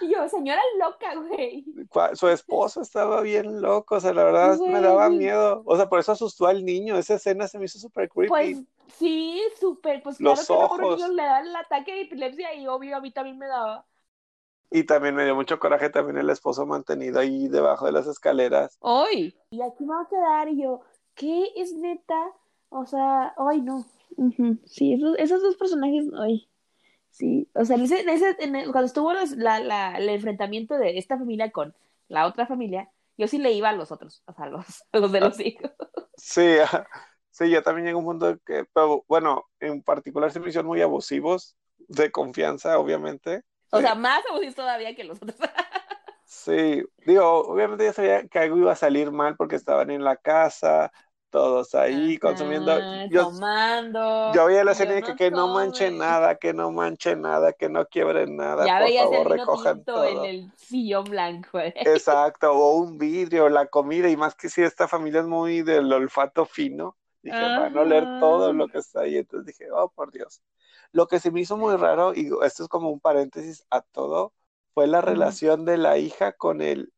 Y 0.00 0.10
yo, 0.12 0.28
señora 0.28 0.60
loca, 0.78 1.14
güey. 1.14 1.64
su 2.14 2.28
esposo 2.28 2.80
estaba 2.82 3.20
bien 3.20 3.60
loco, 3.60 3.96
o 3.96 4.00
sea, 4.00 4.12
la 4.12 4.24
verdad 4.24 4.58
me 4.58 4.80
daba 4.80 5.08
miedo. 5.10 5.62
O 5.66 5.76
sea, 5.76 5.88
por 5.88 6.00
eso 6.00 6.12
asustó 6.12 6.46
al 6.46 6.64
niño, 6.64 6.96
esa 6.96 7.14
escena 7.14 7.48
se 7.48 7.58
me 7.58 7.66
hizo 7.66 7.78
súper 7.78 8.08
creepy. 8.08 8.28
Pues 8.28 8.58
sí, 8.98 9.40
súper, 9.60 10.02
pues 10.02 10.20
Los 10.20 10.46
claro 10.46 10.68
que 10.76 10.82
ojos. 10.82 10.96
niños 10.96 11.10
le 11.10 11.22
dan 11.22 11.46
el 11.46 11.56
ataque 11.56 11.92
de 11.92 12.00
epilepsia 12.02 12.54
y 12.54 12.66
obvio 12.66 12.96
a 12.96 13.00
mí 13.00 13.10
también 13.12 13.38
me 13.38 13.46
daba. 13.46 13.86
Y 14.70 14.84
también 14.84 15.14
me 15.14 15.24
dio 15.24 15.36
mucho 15.36 15.58
coraje 15.60 15.88
también 15.88 16.16
el 16.18 16.30
esposo 16.30 16.66
mantenido 16.66 17.20
ahí 17.20 17.48
debajo 17.48 17.86
de 17.86 17.92
las 17.92 18.06
escaleras. 18.06 18.76
Hoy. 18.80 19.36
Y 19.50 19.62
aquí 19.62 19.84
me 19.84 19.94
va 19.94 20.02
a 20.02 20.08
quedar 20.08 20.48
y 20.48 20.62
yo, 20.62 20.80
¿qué 21.14 21.52
es 21.56 21.72
neta? 21.74 22.18
O 22.70 22.84
sea, 22.84 23.34
ay 23.36 23.60
no. 23.60 23.86
Ujú, 24.16 24.58
Sí, 24.64 24.94
esos, 24.94 25.16
esos 25.18 25.42
dos 25.42 25.56
personajes, 25.56 26.06
ay. 26.18 26.48
Sí, 27.14 27.48
o 27.54 27.64
sea, 27.64 27.76
en 27.76 27.82
ese, 27.84 28.00
en 28.00 28.08
ese- 28.08 28.36
en 28.40 28.56
el- 28.56 28.72
cuando 28.72 28.86
estuvo 28.86 29.12
los- 29.12 29.32
la, 29.32 29.60
la- 29.60 29.96
el 29.98 30.08
enfrentamiento 30.08 30.76
de 30.78 30.98
esta 30.98 31.16
familia 31.18 31.52
con 31.52 31.74
la 32.08 32.26
otra 32.26 32.46
familia, 32.46 32.90
yo 33.16 33.28
sí 33.28 33.38
le 33.38 33.52
iba 33.52 33.68
a 33.70 33.72
los 33.72 33.92
otros, 33.92 34.22
o 34.26 34.32
sea, 34.34 34.46
a 34.46 34.48
los, 34.48 34.84
a 34.92 34.98
los 34.98 35.12
de 35.12 35.20
los 35.20 35.38
hijos. 35.40 35.70
Sí, 36.16 36.56
sí, 37.30 37.50
yo 37.50 37.62
también 37.62 37.86
llegué 37.86 37.94
a 37.96 37.98
un 37.98 38.04
punto 38.04 38.38
que, 38.46 38.64
pero 38.72 39.04
bueno, 39.08 39.44
en 39.60 39.82
particular 39.82 40.30
se 40.32 40.40
me 40.40 40.48
hicieron 40.48 40.68
muy 40.68 40.80
abusivos, 40.82 41.56
de 41.88 42.10
confianza, 42.12 42.78
obviamente. 42.78 43.42
O 43.70 43.80
Sí. 43.80 43.82
sea, 43.82 43.94
más 43.94 44.22
abusivos 44.30 44.54
todavía 44.54 44.94
que 44.94 45.04
los 45.04 45.18
otros. 45.22 45.36
Sí, 46.24 46.82
digo, 47.06 47.24
obviamente 47.46 47.84
ya 47.84 47.92
sabía 47.92 48.26
que 48.28 48.38
algo 48.38 48.56
iba 48.56 48.72
a 48.72 48.76
salir 48.76 49.10
mal 49.10 49.36
porque 49.36 49.56
estaban 49.56 49.90
en 49.90 50.04
la 50.04 50.16
casa, 50.16 50.92
todos 51.34 51.74
ahí 51.74 52.16
consumiendo. 52.18 52.72
Yo, 53.10 53.24
tomando. 53.24 54.32
yo 54.32 54.46
veía 54.46 54.62
la 54.62 54.70
yo 54.70 54.70
escena 54.70 54.92
de 54.94 55.02
que, 55.02 55.16
que 55.16 55.30
no 55.32 55.48
manche 55.48 55.90
nada, 55.90 56.36
que 56.36 56.54
no 56.54 56.70
manche 56.70 57.16
nada, 57.16 57.52
que 57.52 57.68
no 57.68 57.86
quiebren 57.86 58.36
nada, 58.36 58.64
Ya 58.64 58.78
por 58.78 58.86
veías 58.86 59.02
favor, 59.02 59.16
el 59.18 59.22
vino 59.24 59.34
recojan 59.40 59.76
tinto 59.78 60.04
en 60.04 60.14
todo. 60.14 60.24
el 60.24 60.52
sillón 60.56 61.04
blanco. 61.04 61.58
¿eh? 61.58 61.74
Exacto, 61.76 62.52
o 62.52 62.76
un 62.76 62.98
vidrio, 62.98 63.48
la 63.48 63.66
comida, 63.66 64.08
y 64.08 64.16
más 64.16 64.36
que 64.36 64.48
si 64.48 64.62
esta 64.62 64.86
familia 64.86 65.22
es 65.22 65.26
muy 65.26 65.62
del 65.62 65.92
olfato 65.92 66.46
fino, 66.46 66.96
dije, 67.20 67.36
van 67.36 67.76
a 67.76 67.80
oler 67.80 68.04
todo 68.20 68.52
lo 68.52 68.68
que 68.68 68.78
está 68.78 69.00
ahí, 69.00 69.16
entonces 69.16 69.46
dije, 69.46 69.72
oh, 69.72 69.88
por 69.90 70.12
Dios. 70.12 70.40
Lo 70.92 71.08
que 71.08 71.18
se 71.18 71.32
me 71.32 71.40
hizo 71.40 71.56
muy 71.56 71.74
raro, 71.74 72.14
y 72.14 72.30
esto 72.44 72.62
es 72.62 72.68
como 72.68 72.90
un 72.90 73.00
paréntesis 73.00 73.66
a 73.70 73.80
todo, 73.80 74.32
fue 74.72 74.86
la 74.86 75.00
relación 75.00 75.64
de 75.64 75.78
la 75.78 75.98
hija 75.98 76.30
con 76.32 76.62
el 76.62 76.92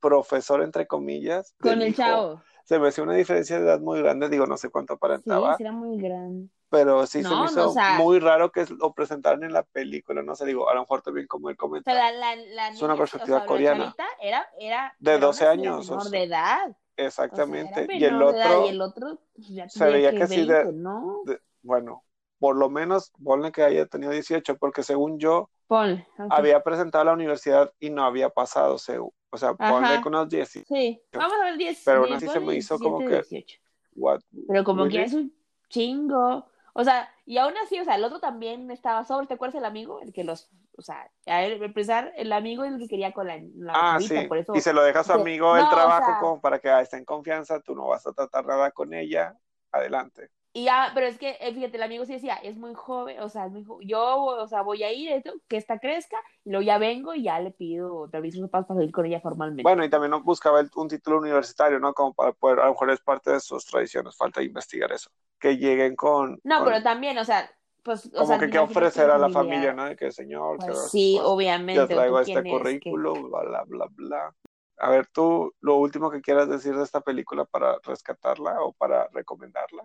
profesor, 0.00 0.62
entre 0.62 0.86
comillas, 0.86 1.54
Con 1.60 1.80
el 1.82 1.88
hijo. 1.88 1.96
chavo. 1.96 2.42
Se 2.68 2.78
me 2.78 2.88
hacía 2.88 3.04
una 3.04 3.14
diferencia 3.14 3.58
de 3.58 3.64
edad 3.64 3.80
muy 3.80 4.00
grande, 4.00 4.28
digo, 4.28 4.46
no 4.46 4.56
sé 4.56 4.68
cuánto 4.70 4.94
aparentaba, 4.94 5.56
sí 5.56 5.62
era 5.62 5.72
muy 5.72 5.98
grande. 5.98 6.48
pero 6.70 7.06
sí 7.06 7.22
se 7.22 7.30
No, 7.30 7.40
me 7.40 7.44
no, 7.46 7.46
hizo 7.46 7.70
o 7.70 7.72
sea- 7.72 7.98
muy 7.98 8.18
raro 8.20 8.52
que 8.52 8.66
lo 8.78 8.92
presentaran 8.92 9.42
en 9.42 9.52
la 9.54 9.62
película, 9.62 10.22
no 10.22 10.34
sé, 10.34 10.44
digo, 10.44 10.68
a 10.68 10.74
lo 10.74 10.80
mejor 10.80 11.00
también 11.02 11.26
como 11.26 11.48
él 11.48 11.54
O 11.54 11.56
sea, 11.56 11.68
comenta. 11.68 11.94
la, 11.94 12.12
la, 12.12 12.36
la 12.36 12.70
Es 12.70 12.82
una 12.82 12.92
niña, 12.92 12.98
perspectiva 13.02 13.36
o 13.38 13.40
sea, 13.40 13.48
coreana. 13.48 13.94
Era, 14.20 14.46
era, 14.60 14.96
De 14.98 15.12
era 15.12 15.18
12 15.18 15.44
una 15.44 15.50
señora 15.52 15.72
años, 15.72 15.90
menor 15.90 16.10
de 16.10 16.22
edad. 16.24 16.76
Exactamente. 16.96 17.80
era 17.84 17.94
y 17.94 18.04
el 18.04 18.12
menor 18.12 18.26
de 18.26 18.36
edad, 18.36 18.50
otro, 18.50 18.66
y 18.66 18.68
el 18.68 18.80
otro 18.82 19.18
ya 19.36 19.68
se 19.68 19.86
veía 19.90 20.10
que 20.10 20.18
que 20.18 20.26
sí 20.26 20.40
de- 20.44 20.54
20, 20.54 20.72
¿no? 20.72 21.22
de- 21.24 21.40
bueno, 21.62 22.04
por 22.38 22.56
lo 22.56 22.68
menos 22.70 23.12
ponle 23.24 23.50
que 23.52 23.62
haya 23.62 23.86
tenido 23.86 24.12
18, 24.12 24.56
porque 24.58 24.82
según 24.82 25.18
yo 25.18 25.50
Ponle. 25.66 26.06
ok. 26.18 26.32
había 26.32 26.62
presentado 26.62 27.02
a 27.02 27.04
la 27.06 27.12
universidad 27.14 27.72
y 27.78 27.90
no 27.90 28.04
había 28.04 28.28
pasado, 28.30 28.78
según, 28.78 29.12
o 29.30 29.36
sea, 29.38 29.54
ponle 29.54 30.00
que 30.02 30.08
unos 30.08 30.28
10. 30.28 30.48
Sí, 30.66 31.02
vamos 31.12 31.34
a 31.40 31.44
ver 31.44 31.56
10. 31.56 31.82
Pero 31.84 31.98
aún 32.00 32.08
10, 32.08 32.16
así 32.22 32.28
se 32.28 32.40
me 32.40 32.54
hizo 32.56 32.78
como 32.78 32.98
17, 33.00 33.22
que- 33.28 33.36
18. 33.36 33.60
What? 33.96 34.20
Pero 34.46 34.64
como 34.64 34.88
que 34.88 35.02
es 35.02 35.12
un 35.12 35.32
chingo. 35.68 36.46
O 36.74 36.84
sea, 36.84 37.08
y 37.26 37.38
aún 37.38 37.54
así, 37.64 37.78
o 37.80 37.84
sea, 37.84 37.96
el 37.96 38.04
otro 38.04 38.20
también 38.20 38.70
estaba 38.70 39.04
sobre, 39.04 39.26
¿te 39.26 39.34
acuerdas 39.34 39.56
el 39.56 39.64
amigo? 39.64 40.00
El 40.00 40.12
que 40.12 40.22
los, 40.22 40.48
o 40.76 40.82
sea, 40.82 41.10
a 41.26 41.42
él, 41.42 41.60
empezar, 41.62 42.12
el 42.16 42.32
amigo 42.32 42.62
es 42.64 42.72
el 42.72 42.78
que 42.78 42.86
quería 42.86 43.12
con 43.12 43.26
la, 43.26 43.38
la 43.56 43.72
Ah, 43.74 43.98
sí. 44.00 44.14
por 44.28 44.38
eso. 44.38 44.54
Y 44.54 44.60
se 44.60 44.72
lo 44.72 44.82
deja 44.84 45.00
a 45.00 45.04
su 45.04 45.12
amigo 45.12 45.56
el 45.56 45.62
No, 45.62 45.66
o 45.66 45.70
trabajo 45.70 46.06
sea- 46.06 46.20
como 46.20 46.40
para 46.40 46.60
que 46.60 46.68
ah, 46.70 46.80
esté 46.80 46.96
en 46.96 47.04
confianza, 47.04 47.60
tú 47.60 47.74
no 47.74 47.88
vas 47.88 48.06
a 48.06 48.12
tratar 48.12 48.46
nada 48.46 48.70
con 48.70 48.94
ella, 48.94 49.34
adelante. 49.72 50.30
Y 50.58 50.64
ya, 50.64 50.90
pero 50.92 51.06
es 51.06 51.18
que, 51.18 51.36
eh, 51.40 51.54
fíjate, 51.54 51.76
el 51.76 51.82
amigo 51.84 52.04
sí 52.04 52.14
decía, 52.14 52.34
es 52.34 52.56
muy 52.56 52.74
joven, 52.74 53.20
o 53.20 53.28
sea, 53.28 53.46
es 53.46 53.52
muy 53.52 53.62
jo- 53.64 53.78
yo, 53.80 54.24
o 54.24 54.48
sea, 54.48 54.62
voy 54.62 54.82
a 54.82 54.92
ir, 54.92 55.12
esto, 55.12 55.32
que 55.46 55.56
esta 55.56 55.78
crezca, 55.78 56.16
y 56.44 56.50
luego 56.50 56.64
ya 56.64 56.78
vengo 56.78 57.14
y 57.14 57.22
ya 57.22 57.38
le 57.38 57.52
pido 57.52 58.10
sus 58.32 58.40
papás 58.48 58.66
para 58.66 58.78
salir 58.80 58.90
con 58.90 59.06
ella 59.06 59.20
formalmente. 59.20 59.62
Bueno, 59.62 59.84
y 59.84 59.88
también 59.90 60.10
no 60.10 60.20
buscaba 60.20 60.58
el- 60.58 60.70
un 60.74 60.88
título 60.88 61.18
universitario, 61.18 61.78
¿no? 61.78 61.94
Como 61.94 62.12
para 62.12 62.32
poder, 62.32 62.58
a 62.58 62.64
lo 62.64 62.72
mejor 62.72 62.90
es 62.90 62.98
parte 63.00 63.30
de 63.30 63.38
sus 63.38 63.64
tradiciones, 63.66 64.16
falta 64.16 64.42
investigar 64.42 64.90
eso. 64.90 65.10
Que 65.38 65.56
lleguen 65.58 65.94
con, 65.94 66.40
no, 66.42 66.56
con- 66.58 66.64
pero 66.66 66.82
también, 66.82 67.16
o 67.18 67.24
sea, 67.24 67.48
pues, 67.84 68.06
o 68.06 68.10
como 68.10 68.26
sea, 68.26 68.38
que 68.38 68.46
qué 68.46 68.50
que 68.50 68.58
ofrecer 68.58 69.10
a 69.10 69.18
la 69.18 69.28
familia- 69.28 69.72
¿no? 69.74 69.84
De 69.84 69.94
que 69.94 70.10
señor, 70.10 70.56
Pues 70.56 70.66
quiero- 70.70 70.88
sí, 70.88 71.14
pues, 71.18 71.28
obviamente. 71.28 71.74
yo 71.78 71.84
¿o 71.84 71.86
traigo 71.86 72.18
este 72.18 72.42
currículum, 72.42 73.30
bla, 73.30 73.62
bla, 73.64 73.86
bla. 73.90 74.34
A 74.78 74.90
ver, 74.90 75.06
tú, 75.06 75.52
lo 75.60 75.76
último 75.76 76.10
que 76.10 76.20
quieras 76.20 76.48
decir 76.48 76.74
de 76.76 76.82
esta 76.82 77.00
película 77.00 77.44
para 77.44 77.78
rescatarla 77.84 78.60
o 78.62 78.72
para 78.72 79.06
recomendarla. 79.12 79.84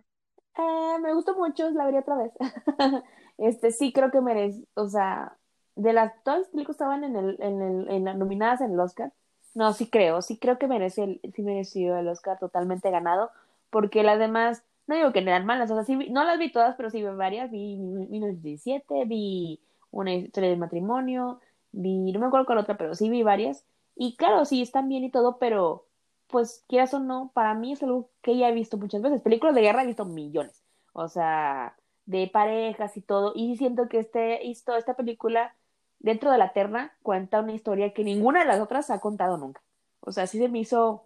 Eh, 0.57 0.99
me 1.01 1.13
gustó 1.13 1.35
mucho, 1.35 1.69
la 1.71 1.85
vería 1.85 2.01
otra 2.01 2.15
vez. 2.17 2.31
Este, 3.39 3.71
sí 3.71 3.91
creo 3.91 4.11
que 4.11 4.21
merece, 4.21 4.63
o 4.75 4.87
sea, 4.87 5.35
de 5.75 5.91
las 5.91 6.13
todas 6.23 6.47
las 6.53 6.69
estaban 6.69 7.03
en 7.03 7.15
el, 7.15 7.35
en 7.41 7.61
el, 7.63 7.89
en 7.89 8.03
nominadas 8.19 8.61
en 8.61 8.73
el 8.73 8.79
Oscar, 8.79 9.11
no, 9.55 9.73
sí 9.73 9.89
creo, 9.89 10.21
sí 10.21 10.37
creo 10.37 10.59
que 10.59 10.67
merece 10.67 11.03
el, 11.03 11.21
sí 11.35 11.41
mereció 11.41 11.97
el 11.97 12.07
Oscar 12.07 12.37
totalmente 12.39 12.91
ganado, 12.91 13.31
porque 13.71 14.03
las 14.03 14.19
demás, 14.19 14.63
no 14.85 14.95
digo 14.95 15.11
que 15.11 15.19
eran 15.19 15.47
malas, 15.47 15.71
o 15.71 15.75
sea, 15.75 15.83
sí, 15.83 15.95
no 16.11 16.23
las 16.23 16.37
vi 16.37 16.51
todas, 16.51 16.75
pero 16.75 16.91
sí 16.91 17.01
vi 17.01 17.09
varias, 17.15 17.49
vi 17.49 17.75
1917, 17.77 19.05
vi 19.05 19.59
una 19.89 20.13
historia 20.13 20.51
de 20.51 20.57
matrimonio, 20.57 21.39
vi, 21.71 22.11
no 22.11 22.19
me 22.19 22.27
acuerdo 22.27 22.45
cuál 22.45 22.59
otra, 22.59 22.77
pero 22.77 22.93
sí 22.93 23.09
vi 23.09 23.23
varias, 23.23 23.65
y 23.95 24.15
claro, 24.15 24.45
sí, 24.45 24.61
están 24.61 24.89
bien 24.89 25.03
y 25.03 25.09
todo, 25.11 25.39
pero 25.39 25.87
pues 26.33 26.65
quieras 26.67 26.93
o 26.93 26.99
no, 26.99 27.31
para 27.33 27.53
mí 27.53 27.71
es 27.71 27.81
algo 27.81 28.09
que 28.21 28.37
ya 28.37 28.49
he 28.49 28.53
visto 28.53 28.77
muchas 28.77 29.01
veces, 29.01 29.21
películas 29.21 29.55
de 29.55 29.61
guerra 29.61 29.83
he 29.83 29.87
visto 29.87 30.03
millones, 30.03 30.65
o 30.91 31.07
sea, 31.07 31.77
de 32.05 32.27
parejas 32.27 32.97
y 32.97 33.01
todo, 33.01 33.31
y 33.35 33.55
siento 33.55 33.87
que 33.87 33.99
este, 33.99 34.49
esto, 34.51 34.75
esta 34.75 34.95
película, 34.95 35.55
dentro 35.99 36.31
de 36.31 36.37
la 36.39 36.51
terna, 36.51 36.91
cuenta 37.03 37.39
una 37.39 37.53
historia 37.53 37.93
que 37.93 38.03
ninguna 38.03 38.41
de 38.41 38.47
las 38.47 38.59
otras 38.59 38.89
ha 38.89 38.99
contado 38.99 39.37
nunca, 39.37 39.61
o 40.01 40.11
sea, 40.11 40.27
sí 40.27 40.39
se 40.39 40.49
me 40.49 40.59
hizo 40.59 41.05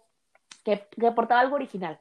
que, 0.64 0.88
que 0.90 1.06
aportaba 1.06 1.40
algo 1.42 1.56
original. 1.56 2.00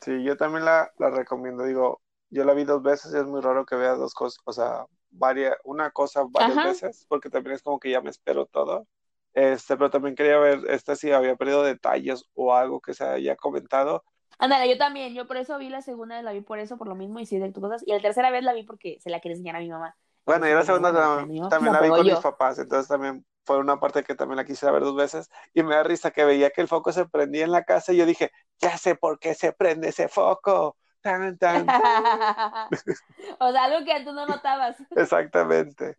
Sí, 0.00 0.24
yo 0.24 0.36
también 0.36 0.64
la, 0.64 0.90
la 0.98 1.10
recomiendo. 1.10 1.64
Digo, 1.64 2.00
yo 2.30 2.44
la 2.44 2.54
vi 2.54 2.64
dos 2.64 2.82
veces 2.82 3.12
y 3.14 3.18
es 3.18 3.26
muy 3.26 3.40
raro 3.40 3.66
que 3.66 3.76
vea 3.76 3.94
dos 3.94 4.14
cosas, 4.14 4.40
o 4.44 4.52
sea, 4.52 4.86
varias, 5.10 5.56
una 5.64 5.90
cosa 5.90 6.24
varias 6.28 6.56
Ajá. 6.58 6.68
veces, 6.68 7.06
porque 7.08 7.30
también 7.30 7.56
es 7.56 7.62
como 7.62 7.78
que 7.78 7.90
ya 7.90 8.00
me 8.00 8.10
espero 8.10 8.46
todo. 8.46 8.86
Este, 9.34 9.76
pero 9.76 9.90
también 9.90 10.14
quería 10.14 10.38
ver 10.38 10.60
esta 10.68 10.96
si 10.96 11.10
había 11.10 11.36
perdido 11.36 11.62
detalles 11.62 12.24
o 12.34 12.54
algo 12.54 12.80
que 12.80 12.94
se 12.94 13.04
haya 13.04 13.36
comentado. 13.36 14.04
Ándale, 14.38 14.68
yo 14.68 14.78
también, 14.78 15.14
yo 15.14 15.26
por 15.26 15.36
eso 15.36 15.58
vi 15.58 15.68
la 15.68 15.82
segunda, 15.82 16.22
la 16.22 16.32
vi 16.32 16.40
por 16.40 16.58
eso, 16.58 16.76
por 16.76 16.88
lo 16.88 16.94
mismo, 16.94 17.20
y 17.20 17.26
sí 17.26 17.38
de 17.38 17.52
tus 17.52 17.62
cosas, 17.62 17.82
y 17.86 17.92
la 17.92 18.00
tercera 18.00 18.30
vez 18.30 18.42
la 18.42 18.52
vi 18.52 18.64
porque 18.64 18.98
se 19.00 19.10
la 19.10 19.20
quería 19.20 19.34
enseñar 19.34 19.56
a 19.56 19.60
mi 19.60 19.68
mamá. 19.68 19.96
Bueno, 20.24 20.48
y 20.48 20.52
la 20.52 20.64
segunda 20.64 20.92
mamá 20.92 21.48
también 21.50 21.72
la 21.72 21.80
la 21.80 21.86
vi 21.86 21.88
con 21.90 22.06
mis 22.06 22.14
yo. 22.14 22.22
papás, 22.22 22.58
entonces 22.58 22.88
también 22.88 23.24
fue 23.44 23.58
una 23.58 23.78
parte 23.78 24.02
que 24.02 24.14
también 24.14 24.36
la 24.36 24.44
quise 24.44 24.70
ver 24.70 24.82
dos 24.82 24.96
veces 24.96 25.30
y 25.52 25.62
me 25.62 25.74
da 25.74 25.82
risa 25.82 26.10
que 26.10 26.24
veía 26.24 26.50
que 26.50 26.62
el 26.62 26.68
foco 26.68 26.92
se 26.92 27.06
prendía 27.06 27.44
en 27.44 27.52
la 27.52 27.64
casa 27.64 27.92
y 27.92 27.96
yo 27.98 28.06
dije, 28.06 28.30
ya 28.58 28.76
sé 28.78 28.94
por 28.94 29.18
qué 29.18 29.34
se 29.34 29.52
prende 29.52 29.88
ese 29.88 30.08
foco. 30.08 30.76
Tan, 31.02 31.36
tan, 31.36 31.66
tan. 31.66 31.66
o 33.40 33.52
sea, 33.52 33.64
algo 33.64 33.84
que 33.84 34.04
tú 34.04 34.12
no 34.12 34.24
notabas. 34.26 34.76
Exactamente. 34.96 35.96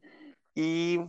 Y, 0.55 0.99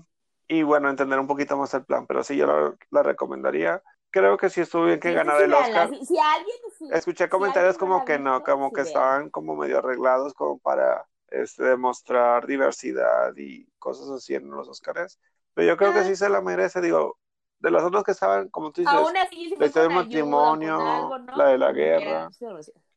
y 0.49 0.63
bueno, 0.63 0.89
entender 0.91 1.19
un 1.19 1.27
poquito 1.27 1.57
más 1.57 1.73
el 1.75 1.85
plan, 1.85 2.07
pero 2.07 2.23
sí, 2.25 2.37
yo 2.37 2.47
la, 2.47 2.75
la 2.91 3.03
recomendaría. 3.03 3.83
Creo 4.11 4.37
que 4.39 4.49
sí 4.51 4.61
estuvo 4.63 4.85
bien 4.85 5.01
que 5.01 5.09
Sí, 5.11 5.15
ganara 5.15 5.39
sí, 5.39 5.45
el. 5.45 5.55
Oscar. 5.55 5.89
Si, 5.91 6.07
si 6.07 6.19
alguien, 6.19 6.57
sí, 6.79 6.89
Escuché 6.93 7.25
si 7.25 7.31
comentarios 7.31 7.75
alguien 7.75 7.91
como 7.91 8.05
que 8.05 8.19
no, 8.19 8.43
como 8.43 8.73
que 8.73 8.81
estaban 8.83 9.31
como 9.31 9.57
medio 9.57 9.79
arreglados 9.79 10.33
como 10.35 10.59
para 10.59 11.07
este, 11.29 11.65
demostrar 11.65 12.47
diversidad 12.47 13.33
y 13.37 13.67
cosas 13.79 14.09
así 14.11 14.35
en 14.35 14.49
los 14.51 14.69
Oscars. 14.69 15.19
Pero 15.55 15.69
yo 15.69 15.77
creo 15.77 15.93
que 15.93 16.01
Ah. 16.01 16.05
sí 16.05 16.17
se 16.17 16.29
la 16.29 16.41
merece, 16.41 16.81
digo, 16.81 17.19
de 17.59 17.71
las 17.71 17.83
otras 17.83 18.05
que 18.05 18.13
estaban, 18.13 18.49
como 18.49 18.71
tú 18.73 18.83
dices, 18.83 18.97
así, 19.23 19.49
si 19.51 19.57
la 19.57 19.67
historia 19.67 19.89
del 19.89 19.97
matrimonio, 19.97 20.79
algo, 20.81 21.19
¿no? 21.19 21.37
la 21.37 21.49
de 21.49 21.59
la 21.59 21.73
guerra. 21.73 22.29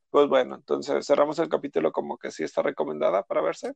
Pues 0.10 0.28
bueno, 0.28 0.56
entonces 0.56 1.06
cerramos 1.06 1.38
el 1.40 1.50
capítulo 1.50 1.92
como 1.92 2.18
que 2.18 2.32
sí 2.32 2.44
está 2.44 2.62
recomendada 2.62 3.24
para 3.24 3.42
verse. 3.42 3.74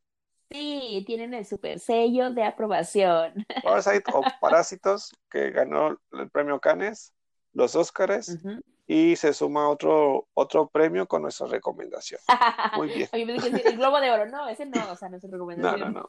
Sí, 0.53 1.03
tienen 1.07 1.33
el 1.33 1.47
super 1.47 1.79
sello 1.79 2.29
de 2.29 2.43
aprobación. 2.43 3.33
Parasite 3.63 4.03
o 4.13 4.21
Parásitos, 4.39 5.11
que 5.31 5.49
ganó 5.49 5.99
el 6.11 6.29
premio 6.29 6.59
Cannes, 6.59 7.11
los 7.53 7.75
Ujú. 7.75 8.61
y 8.85 9.15
se 9.15 9.33
suma 9.33 9.67
otro, 9.67 10.27
otro 10.35 10.67
premio 10.67 11.07
con 11.07 11.23
nuestra 11.23 11.47
recomendación. 11.47 12.21
Muy 12.77 12.89
bien. 12.89 13.09
Dije, 13.11 13.67
el 13.67 13.77
Globo 13.77 13.99
de 13.99 14.11
Oro, 14.11 14.27
no, 14.27 14.47
ese 14.47 14.67
no, 14.67 14.91
o 14.91 14.95
sea, 14.95 15.09
no 15.09 15.17
es 15.17 15.23
No, 15.23 15.31
recomendación. 15.31 15.91
no, 15.93 16.01
no. 16.01 16.07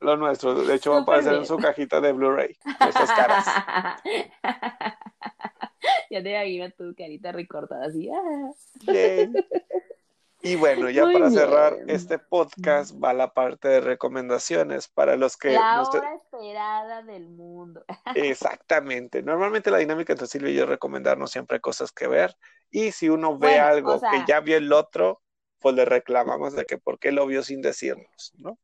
Lo 0.00 0.16
nuestro, 0.16 0.54
de 0.54 0.74
hecho, 0.76 0.92
va 0.92 0.98
a 0.98 1.00
Súper 1.00 1.14
aparecer 1.16 1.34
en 1.40 1.46
su 1.46 1.56
cajita 1.56 2.00
de 2.00 2.12
Blu-ray, 2.12 2.56
nuestras 2.80 3.10
caras. 3.10 3.44
ya 6.10 6.22
te 6.22 6.30
imagino 6.30 6.70
tu 6.70 6.94
carita 6.94 7.32
recortada 7.32 7.86
así. 7.86 8.08
ah. 8.08 8.50
Bien. 8.86 9.34
Y 10.40 10.54
bueno, 10.54 10.88
ya 10.88 11.04
Muy 11.04 11.14
para 11.14 11.30
cerrar 11.30 11.76
este 11.88 12.18
podcast 12.18 12.94
va 13.02 13.12
la 13.12 13.34
parte 13.34 13.66
de 13.68 13.80
recomendaciones 13.80 14.86
para 14.88 15.16
los 15.16 15.36
que 15.36 15.52
La 15.52 15.76
no 15.76 15.82
hora 15.82 16.14
esperada 16.14 17.02
del 17.02 17.28
mundo. 17.28 17.84
Exactamente. 18.14 19.22
Normalmente 19.22 19.70
la 19.70 19.78
dinámica 19.78 20.12
entre 20.12 20.28
Silvia 20.28 20.50
y 20.50 20.54
yo 20.54 20.62
es 20.62 20.68
recomendarnos 20.68 21.32
siempre 21.32 21.60
cosas 21.60 21.90
que 21.90 22.06
ver. 22.06 22.36
Y 22.70 22.92
si 22.92 23.08
uno 23.08 23.32
ve 23.36 23.48
Bueno, 23.48 23.64
algo 23.66 23.94
o 23.94 23.98
sea- 23.98 24.10
que 24.10 24.24
ya 24.28 24.40
vio 24.40 24.56
el 24.56 24.72
otro, 24.72 25.22
pues 25.60 25.74
le 25.74 25.84
reclamamos 25.84 26.54
de 26.54 26.64
que 26.64 26.78
por 26.78 27.00
qué 27.00 27.10
lo 27.10 27.26
vio 27.26 27.42
sin 27.42 27.60
decirnos, 27.60 28.32
¿no? 28.38 28.58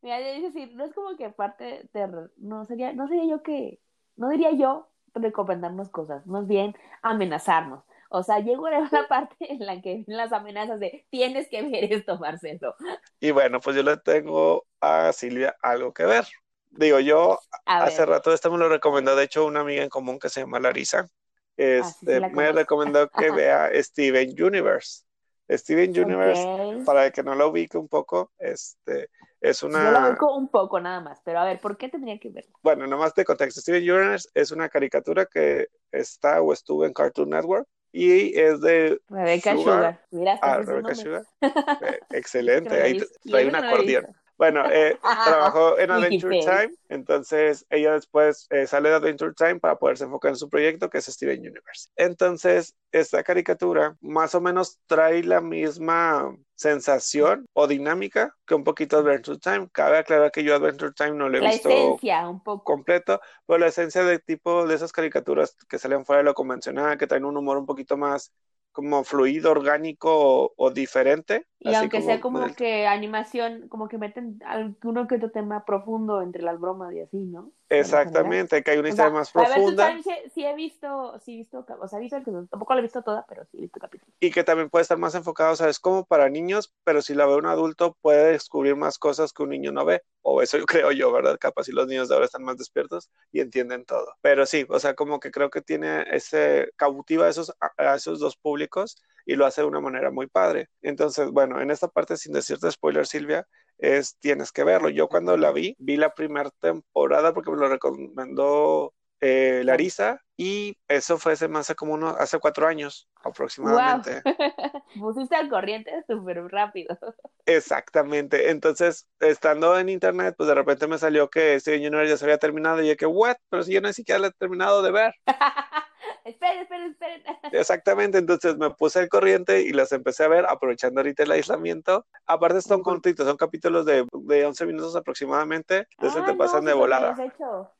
Mira, 0.00 0.18
es 0.18 0.42
decir, 0.42 0.74
no 0.74 0.84
es 0.84 0.92
como 0.92 1.16
que 1.16 1.30
parte 1.30 1.88
de, 1.92 2.28
no 2.38 2.64
sería, 2.64 2.92
no 2.92 3.06
sería 3.06 3.24
yo 3.26 3.42
que, 3.44 3.78
no 4.16 4.28
diría 4.28 4.50
yo 4.50 4.88
recomendarnos 5.14 5.88
cosas, 5.90 6.26
más 6.26 6.48
bien 6.48 6.74
amenazarnos. 7.02 7.84
O 8.14 8.22
sea, 8.22 8.40
llegó 8.40 8.68
la 8.68 8.88
parte 9.08 9.52
en 9.52 9.64
la 9.64 9.80
que 9.80 10.04
las 10.06 10.32
amenazas 10.32 10.78
de 10.78 11.06
tienes 11.10 11.48
que 11.48 11.62
ver 11.62 11.92
esto, 11.92 12.18
Marcelo. 12.18 12.74
Y 13.20 13.30
bueno, 13.30 13.60
pues 13.60 13.74
yo 13.74 13.82
le 13.82 13.96
tengo 13.96 14.66
a 14.80 15.12
Silvia 15.12 15.56
algo 15.62 15.92
que 15.94 16.04
ver. 16.04 16.26
Digo, 16.70 17.00
yo 17.00 17.38
A 17.64 17.84
hace 17.84 18.00
ver, 18.00 18.10
rato 18.10 18.32
este 18.32 18.50
me 18.50 18.58
lo 18.58 18.68
recomendó, 18.68 19.16
de 19.16 19.24
hecho, 19.24 19.46
una 19.46 19.60
amiga 19.60 19.82
en 19.82 19.88
común 19.88 20.18
que 20.18 20.28
se 20.28 20.40
llama 20.40 20.60
Larisa. 20.60 21.08
Este, 21.56 22.14
sí 22.14 22.20
la 22.20 22.28
me 22.28 22.52
recomendó 22.52 23.08
que 23.08 23.30
vea 23.30 23.70
Steven 23.82 24.30
Universe. 24.30 25.04
Steven 25.50 25.90
Universe, 25.90 26.42
ok. 26.42 26.84
para 26.84 27.06
el 27.06 27.12
que 27.12 27.22
no 27.22 27.34
lo 27.34 27.48
ubique 27.48 27.76
un 27.76 27.88
poco, 27.88 28.32
este, 28.38 29.10
es 29.40 29.60
Yo 29.60 29.68
la 29.68 29.90
una, 29.90 30.08
ubico 30.08 30.34
un 30.34 30.48
poco 30.48 30.80
nada 30.80 31.00
más, 31.00 31.20
pero 31.24 31.40
a 31.40 31.44
ver, 31.44 31.60
¿por 31.60 31.76
qué 31.76 31.90
tendría 31.90 32.18
que 32.18 32.30
verla? 32.30 32.50
bueno, 32.62 32.86
nomás 32.86 33.14
de 33.14 33.24
contexto, 33.24 33.60
Steven 33.60 33.82
Universe 33.82 34.28
es 34.32 34.50
una 34.50 34.70
caricatura 34.70 35.26
que 35.26 35.66
está 35.90 36.40
o 36.40 36.54
estuvo 36.54 36.86
en 36.86 36.94
Cartoon 36.94 37.28
Network 37.30 37.68
y 37.92 38.38
es 38.38 38.60
de 38.60 39.00
Rebeca 39.08 39.52
Sugar. 39.52 39.64
Sugar. 39.76 40.06
Mira, 40.10 40.38
ah, 40.42 40.58
nombre. 40.66 40.94
Sugar. 40.94 41.24
Eh, 41.42 42.00
excelente, 42.10 42.80
ahí 42.80 43.02
trae 43.24 43.46
un 43.46 43.54
acordeón. 43.54 44.06
Bueno, 44.38 44.64
eh, 44.70 44.98
trabajó 45.22 45.78
en 45.78 45.90
Adventure. 45.90 46.38
Time, 46.40 46.74
entonces 46.88 47.66
ella 47.70 47.92
después 47.94 48.46
eh, 48.50 48.66
sale 48.66 48.88
de 48.90 48.96
Adventure 48.96 49.34
Time 49.34 49.60
para 49.60 49.78
poderse 49.78 50.04
enfocar 50.04 50.30
en 50.30 50.36
su 50.36 50.48
proyecto 50.48 50.90
que 50.90 50.98
es 50.98 51.06
Steven 51.06 51.40
Universe. 51.40 51.88
Entonces, 51.96 52.74
esta 52.90 53.22
caricatura 53.22 53.96
más 54.00 54.34
o 54.34 54.40
menos 54.40 54.78
trae 54.86 55.22
la 55.22 55.40
misma 55.40 56.36
sensación 56.54 57.46
o 57.52 57.66
dinámica 57.66 58.36
que 58.46 58.54
un 58.54 58.64
poquito 58.64 58.98
Adventure 58.98 59.38
Time. 59.38 59.68
Cabe 59.72 59.98
aclarar 59.98 60.30
que 60.32 60.44
yo 60.44 60.54
Adventure 60.56 60.92
Time 60.92 61.12
no 61.12 61.28
lo 61.28 61.38
he 61.38 61.40
La 61.40 61.50
visto 61.50 61.68
esencia, 61.68 62.28
un 62.28 62.42
poco. 62.42 62.64
completo, 62.64 63.20
pero 63.46 63.58
la 63.58 63.66
esencia 63.68 64.04
de 64.04 64.18
tipo 64.18 64.66
de 64.66 64.74
esas 64.74 64.92
caricaturas 64.92 65.56
que 65.68 65.78
salen 65.78 66.04
fuera 66.04 66.18
de 66.18 66.24
lo 66.24 66.34
convencional, 66.34 66.98
que 66.98 67.06
traen 67.06 67.24
un 67.24 67.36
humor 67.36 67.58
un 67.58 67.66
poquito 67.66 67.96
más 67.96 68.32
como 68.72 69.04
fluido, 69.04 69.50
orgánico 69.50 70.10
o, 70.12 70.54
o 70.56 70.70
diferente. 70.70 71.46
Y 71.64 71.68
así 71.70 71.76
aunque 71.76 72.02
sea 72.02 72.20
como 72.20 72.40
del- 72.40 72.54
que 72.56 72.86
animación, 72.86 73.68
como 73.68 73.88
que 73.88 73.98
meten 73.98 74.40
alguno 74.44 75.06
que 75.06 75.16
otro 75.16 75.30
tema 75.30 75.64
profundo 75.64 76.22
entre 76.22 76.42
las 76.42 76.58
bromas 76.60 76.92
y 76.94 77.00
así, 77.00 77.16
¿no? 77.18 77.52
Exactamente, 77.68 78.62
que 78.62 78.70
hay 78.72 78.78
una 78.78 78.88
O 78.88 78.90
historia 78.90 79.10
sea, 79.10 79.18
más 79.18 79.30
a 79.34 79.48
ver, 79.48 79.48
profunda 79.54 79.92
sí, 80.02 80.10
sí 80.34 80.44
he 80.44 80.54
visto, 80.54 81.18
sí 81.20 81.34
he 81.34 81.36
visto, 81.38 81.64
o 81.80 81.88
sea, 81.88 81.98
he 81.98 82.02
visto, 82.02 82.16
el- 82.16 82.48
tampoco 82.48 82.74
la 82.74 82.80
he 82.80 82.82
visto 82.82 83.02
toda, 83.02 83.24
pero 83.28 83.44
sí 83.46 83.58
he 83.58 83.60
visto 83.62 83.80
capítulos. 83.80 84.14
y 84.20 84.30
que 84.30 84.44
también 84.44 84.70
puede 84.70 84.82
estar 84.82 84.98
más 84.98 85.14
enfocado, 85.16 85.52
o 85.52 85.56
sea, 85.56 85.68
es 85.68 85.80
como 85.80 86.04
para 86.04 86.28
niños, 86.28 86.72
pero 86.84 87.02
si 87.02 87.14
la 87.14 87.26
ve 87.26 87.34
un 87.36 87.46
adulto 87.46 87.96
puede 88.02 88.32
descubrir 88.32 88.76
más 88.76 88.98
cosas 88.98 89.32
que 89.32 89.42
un 89.42 89.48
niño 89.50 89.72
no 89.72 89.84
ve, 89.84 90.02
o 90.22 90.42
eso 90.42 90.58
yo 90.58 90.66
creo 90.66 90.92
yo, 90.92 91.10
¿verdad? 91.12 91.38
Capaz 91.40 91.64
si 91.64 91.72
los 91.72 91.88
niños 91.88 92.08
de 92.08 92.14
ahora 92.14 92.26
están 92.26 92.44
más 92.44 92.56
despiertos 92.56 93.10
y 93.32 93.40
entienden 93.40 93.84
todo. 93.84 94.14
Pero 94.20 94.46
sí, 94.46 94.64
o 94.68 94.78
sea, 94.78 94.94
como 94.94 95.18
que 95.18 95.30
creo 95.32 95.50
que 95.50 95.60
tiene 95.62 96.04
ese, 96.12 96.70
cautiva 96.76 97.26
a 97.26 97.30
esos, 97.30 97.52
a 97.78 97.94
esos 97.96 98.20
dos 98.20 98.36
públicos 98.36 98.96
y 99.26 99.36
lo 99.36 99.46
hace 99.46 99.62
de 99.62 99.68
una 99.68 99.80
manera 99.80 100.10
muy 100.10 100.26
padre. 100.26 100.68
Entonces, 100.82 101.30
bueno, 101.30 101.60
en 101.60 101.70
esta 101.70 101.88
parte, 101.88 102.16
sin 102.16 102.32
decirte 102.32 102.70
spoiler, 102.70 103.06
Silvia, 103.06 103.46
es 103.78 104.16
tienes 104.18 104.52
que 104.52 104.64
verlo. 104.64 104.88
Yo 104.88 105.08
cuando 105.08 105.36
la 105.36 105.52
vi, 105.52 105.76
vi 105.78 105.96
la 105.96 106.14
primera 106.14 106.50
temporada 106.60 107.34
porque 107.34 107.50
me 107.50 107.56
lo 107.56 107.68
recomendó 107.68 108.94
eh, 109.20 109.62
Larisa 109.64 110.20
y 110.36 110.76
eso 110.88 111.16
fue 111.16 111.34
hace 111.34 111.46
más 111.46 111.72
como 111.76 111.94
uno, 111.94 112.08
hace 112.18 112.40
cuatro 112.40 112.66
años 112.66 113.08
aproximadamente. 113.22 114.20
Pusiste 114.98 115.36
al 115.36 115.48
corriente 115.48 115.92
súper 116.08 116.42
rápido. 116.48 116.98
Exactamente. 117.46 118.50
Entonces, 118.50 119.08
estando 119.20 119.78
en 119.78 119.88
internet, 119.88 120.34
pues 120.36 120.48
de 120.48 120.56
repente 120.56 120.88
me 120.88 120.98
salió 120.98 121.30
que 121.30 121.58
Steven 121.60 121.80
Universe 121.80 122.10
ya 122.10 122.16
se 122.16 122.24
había 122.24 122.38
terminado 122.38 122.82
y 122.82 122.88
yo 122.88 122.96
que, 122.96 123.06
what? 123.06 123.36
Pero 123.48 123.62
si 123.62 123.72
yo 123.72 123.80
ni 123.80 123.92
siquiera 123.92 124.18
lo 124.18 124.26
he 124.26 124.32
terminado 124.32 124.82
de 124.82 124.90
ver. 124.90 125.14
esperen, 126.24 126.60
esperen, 126.62 126.90
esperen. 126.92 127.22
Exactamente, 127.52 128.16
entonces 128.18 128.56
me 128.56 128.70
puse 128.70 128.98
al 129.00 129.08
corriente 129.10 129.60
y 129.60 129.72
las 129.72 129.92
empecé 129.92 130.24
a 130.24 130.28
ver 130.28 130.46
aprovechando 130.46 131.00
ahorita 131.00 131.24
el 131.24 131.32
aislamiento. 131.32 132.06
Aparte 132.26 132.62
son 132.62 132.80
Ujú. 132.80 132.82
cortitos, 132.82 133.26
son 133.26 133.36
capítulos 133.36 133.84
de, 133.84 134.06
de 134.12 134.46
11 134.46 134.64
minutos 134.64 134.96
aproximadamente, 134.96 135.86
entonces 135.90 136.24
Ay, 136.24 136.24
te 136.24 136.34
no, 136.38 136.38
pasan 136.38 136.64
de 136.64 136.72
súper 136.72 136.78
volada. 136.80 137.14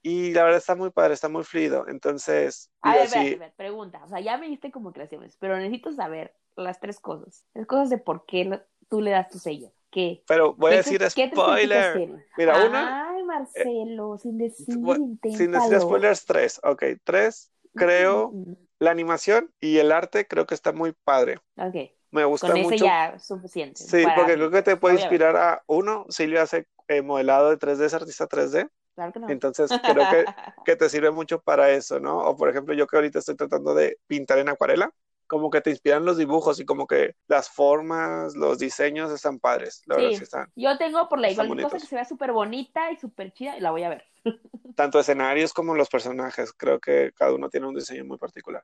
Y 0.03 0.33
la 0.35 0.45
verdad 0.45 0.59
está 0.59 0.75
muy 0.77 0.90
padre, 0.90 1.14
está 1.14 1.29
muy 1.29 1.45
fluido. 1.45 1.87
Entonces, 1.88 2.71
A 2.81 2.95
ver, 2.97 3.05
espera, 3.05 3.23
sí, 3.23 3.29
espera, 3.33 3.53
pregunta. 3.57 4.05
O 4.05 4.09
sea, 4.09 4.21
ya 4.21 4.37
me 4.38 4.49
diste 4.49 4.71
como 4.73 4.92
creaciones, 4.92 5.37
pero 5.38 5.57
necesito 5.57 5.92
saber 5.92 6.35
las 6.57 6.81
tres 6.81 6.99
cosas. 7.01 7.47
Las 7.55 7.66
cosas 7.66 7.90
de 7.90 7.99
por 7.99 8.27
qué 8.27 8.45
lo- 8.45 8.61
tú 8.88 9.01
le 9.01 9.11
das 9.12 9.31
tu 9.31 9.38
sello. 9.38 9.71
¿Qué? 9.90 10.25
pero 10.27 10.55
voy 10.55 10.73
a 10.73 10.77
¿Qué 10.77 10.79
decir 10.79 11.03
spoiler. 11.11 12.05
Mira, 12.37 12.55
serie? 12.55 12.66
una, 12.66 12.99
Ay, 13.11 13.23
Marcelo, 13.25 14.18
sin 14.18 14.38
decir, 14.38 14.79
bueno, 14.81 15.03
sin 15.27 15.53
decir 15.53 15.81
spoilers, 15.81 16.25
tres. 16.25 16.61
Ok, 16.64 16.83
tres, 17.05 17.53
creo, 17.75 18.33
la 18.79 18.91
animación 18.91 19.53
y 19.61 19.79
el 19.79 19.93
arte 19.93 20.27
creo 20.27 20.47
que 20.47 20.55
está 20.55 20.73
muy 20.73 20.93
padre. 21.05 21.39
Ok. 21.57 21.91
Me 22.11 22.25
gusta 22.25 22.49
Con 22.49 22.57
ese 22.59 22.71
mucho. 22.71 22.85
ya 22.85 23.19
suficiente. 23.19 23.83
Sí, 23.83 24.03
para- 24.03 24.17
porque 24.17 24.35
creo 24.35 24.51
que 24.51 24.63
te 24.63 24.77
puede 24.77 24.97
inspirar 24.97 25.37
a 25.37 25.63
uno. 25.67 26.05
Silvia 26.11 26.43
hace 26.43 26.67
eh, 26.89 27.01
modelado 27.01 27.51
de 27.51 27.57
3D, 27.57 27.87
es 27.87 27.95
artista 27.95 28.27
3D. 28.27 28.69
Claro 28.95 29.13
que 29.13 29.21
no. 29.21 29.31
Entonces 29.31 29.71
creo 29.83 30.07
que, 30.11 30.25
que 30.67 30.77
te 30.77 30.89
sirve 30.91 31.11
mucho 31.11 31.41
para 31.41 31.71
eso, 31.71 32.01
¿no? 32.01 32.19
O 32.19 32.37
por 32.37 32.51
ejemplo, 32.51 32.75
yo 32.75 32.87
que 32.87 32.97
ahorita 32.97 33.21
estoy 33.21 33.37
tratando 33.37 33.75
de 33.75 33.99
pintar 34.07 34.39
en 34.39 34.51
acuarela, 34.51 34.91
como 35.33 35.49
que 35.49 35.62
te 35.62 35.71
inspiran 35.71 36.05
los 36.05 36.18
dibujos 36.18 36.61
y 36.61 36.66
como 36.66 36.87
que 36.87 37.16
las 37.27 37.49
formas, 37.49 38.37
los 38.37 38.59
diseños 38.59 39.11
están 39.11 39.38
padres. 39.38 39.81
La 39.87 39.97
verdad 39.97 40.11
Sí. 40.11 40.16
sí 40.18 40.23
están. 40.25 40.53
Yo 40.55 40.77
tengo 40.77 41.09
por 41.09 41.18
la 41.18 41.31
igual 41.31 41.49
cosa 41.62 41.79
que 41.79 41.87
se 41.87 41.95
vea 41.95 42.05
súper 42.05 42.33
bonita 42.33 42.92
y 42.92 42.99
súper 42.99 43.33
chida 43.33 43.57
y 43.57 43.61
la 43.62 43.71
voy 43.71 43.83
a 43.85 43.88
ver. 43.88 44.05
tanto 44.77 45.01
escenarios 45.01 45.55
como 45.55 45.75
los 45.75 45.88
personajes. 45.88 46.53
Creo 46.53 46.79
que 46.81 47.12
cada 47.14 47.33
uno 47.35 47.49
tiene 47.49 47.66
un 47.66 47.75
diseño 47.75 48.05
muy 48.05 48.18
particular. 48.18 48.62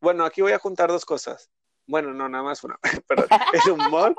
Bueno, 0.00 0.24
aquí 0.24 0.42
voy 0.42 0.50
a 0.50 0.58
juntar 0.58 0.88
dos 0.88 1.04
cosas. 1.04 1.48
Bueno, 1.86 2.12
no, 2.12 2.28
nada 2.28 2.42
más 2.42 2.64
una. 2.64 2.76
Perdón. 3.06 3.28
El 3.64 3.70
humor. 3.70 4.16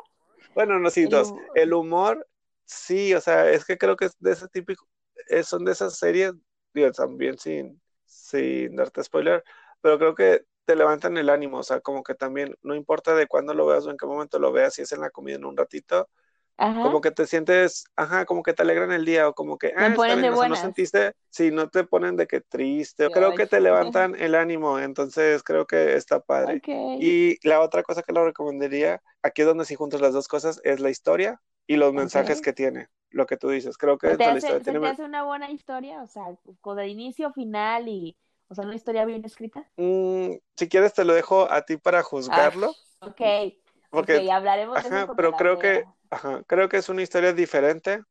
Bueno, 0.56 0.80
no, 0.80 0.90
sí, 0.90 1.02
El 1.04 1.10
dos. 1.10 1.32
humor. 1.32 1.46
El 1.56 1.74
humor, 1.74 2.28
sí, 2.64 3.14
o 3.14 3.20
sea, 3.20 3.50
es 3.50 3.66
que 3.66 3.78
creo 3.78 3.98
que 3.98 4.06
es 4.06 4.16
de 4.20 4.32
ese 4.32 4.48
típico, 4.48 4.88
son 5.44 5.66
de 5.66 5.74
esas 5.74 5.98
series, 5.98 6.32
digo, 6.74 6.90
también 6.94 7.38
sin, 7.38 7.82
sin 8.06 8.78
darte 8.78 9.04
spoiler, 9.04 9.44
pero 9.82 9.98
creo 10.00 10.16
que 10.16 10.46
te 10.70 10.76
levantan 10.76 11.18
el 11.18 11.30
ánimo, 11.30 11.58
o 11.58 11.64
sea, 11.64 11.80
como 11.82 12.04
que 12.04 12.14
también, 12.14 12.56
no 12.62 12.76
importa 12.76 13.16
de 13.16 13.26
cuándo 13.26 13.56
lo 13.56 13.66
veas 13.66 13.88
o 13.88 13.92
en 13.92 13.98
qué 13.98 14.06
momento 14.06 14.38
lo 14.38 14.52
veas, 14.52 14.76
si 14.76 14.84
es 14.84 14.92
en 14.92 15.02
la 15.02 15.10
comida 15.10 15.36
en 15.38 15.46
un 15.46 15.58
ratito, 15.58 16.08
Ajá. 16.58 16.84
como 16.84 17.02
que 17.02 17.10
te 17.10 17.26
sientes, 17.26 17.86
ajá, 17.96 18.26
como 18.26 18.44
que 18.44 18.54
te 18.54 18.62
alegran 18.62 18.92
el 18.92 19.04
día 19.04 19.28
o 19.28 19.34
como 19.34 19.58
que, 19.58 19.74
ah, 19.76 19.88
está 19.88 20.16
bien, 20.16 20.32
o 20.32 20.38
sea, 20.38 20.48
no 20.48 20.56
sentiste, 20.56 21.14
sí, 21.32 21.50
no 21.50 21.70
te 21.70 21.86
ponen 21.86 22.16
de 22.18 22.28
que 22.28 22.42
triste, 22.42 23.06
o 23.06 23.08
Sí, 23.08 23.14
creo 23.16 23.32
ay. 23.32 23.38
que 23.38 23.48
te 23.48 23.60
levantan 23.62 24.16
el 24.20 24.36
ánimo, 24.36 24.78
entonces 24.78 25.42
creo 25.42 25.66
que 25.66 25.96
está 25.96 26.20
padre. 26.20 26.58
Ok. 26.58 26.68
Y 27.02 27.48
la 27.48 27.62
otra 27.62 27.82
cosa 27.82 28.04
que 28.04 28.14
lo 28.14 28.26
recomendaría, 28.26 29.02
aquí 29.24 29.42
es 29.42 29.48
donde 29.48 29.66
sí 29.66 29.76
juntas 29.76 30.02
las 30.02 30.14
dos 30.14 30.28
cosas, 30.28 30.62
es 30.64 30.80
la 30.80 30.92
historia 30.92 31.42
y 31.68 31.78
los 31.78 31.94
mensajes 31.94 32.40
Ok. 32.40 32.44
que 32.44 32.54
tiene, 32.54 32.88
lo 33.10 33.26
que 33.26 33.38
tú 33.38 33.50
dices. 33.50 33.78
Creo 33.78 33.98
que 33.98 34.08
¿Se 34.10 34.18
te, 34.18 34.24
de 34.24 34.26
la 34.26 34.32
hace, 34.34 34.38
historia 34.38 34.60
se 34.60 34.64
tiene 34.64 34.80
te 34.80 34.86
hace 34.88 35.04
una 35.06 35.24
buena 35.24 35.50
historia? 35.52 36.04
O 36.04 36.08
sea, 36.08 36.26
con 36.62 36.80
el 36.80 36.90
inicio, 36.90 37.32
final 37.34 37.88
y... 37.88 38.16
O 38.50 38.56
sea, 38.56 38.66
una 38.66 38.76
historia 38.76 39.06
bien 39.06 39.24
escrita. 39.26 39.70
Mm, 39.78 40.34
si 40.58 40.68
quieres 40.70 40.94
te 40.94 41.06
lo 41.06 41.14
dejo 41.14 41.50
a 41.52 41.62
ti 41.64 41.78
para 41.78 42.04
juzgarlo, 42.04 42.76
Ok. 43.02 43.22
porque 43.90 44.18
ok, 44.18 44.32
hablaremos 44.32 44.82
de 44.84 44.90
eso 44.90 44.98
Ajá, 44.98 45.14
pero 45.16 45.34
creo 45.36 45.58
que, 45.60 45.84
ajá, 46.10 46.44
creo 46.48 46.70
que 46.70 46.78
es 46.78 46.90
una 46.90 47.02
historia 47.02 47.34
diferente, 47.34 48.04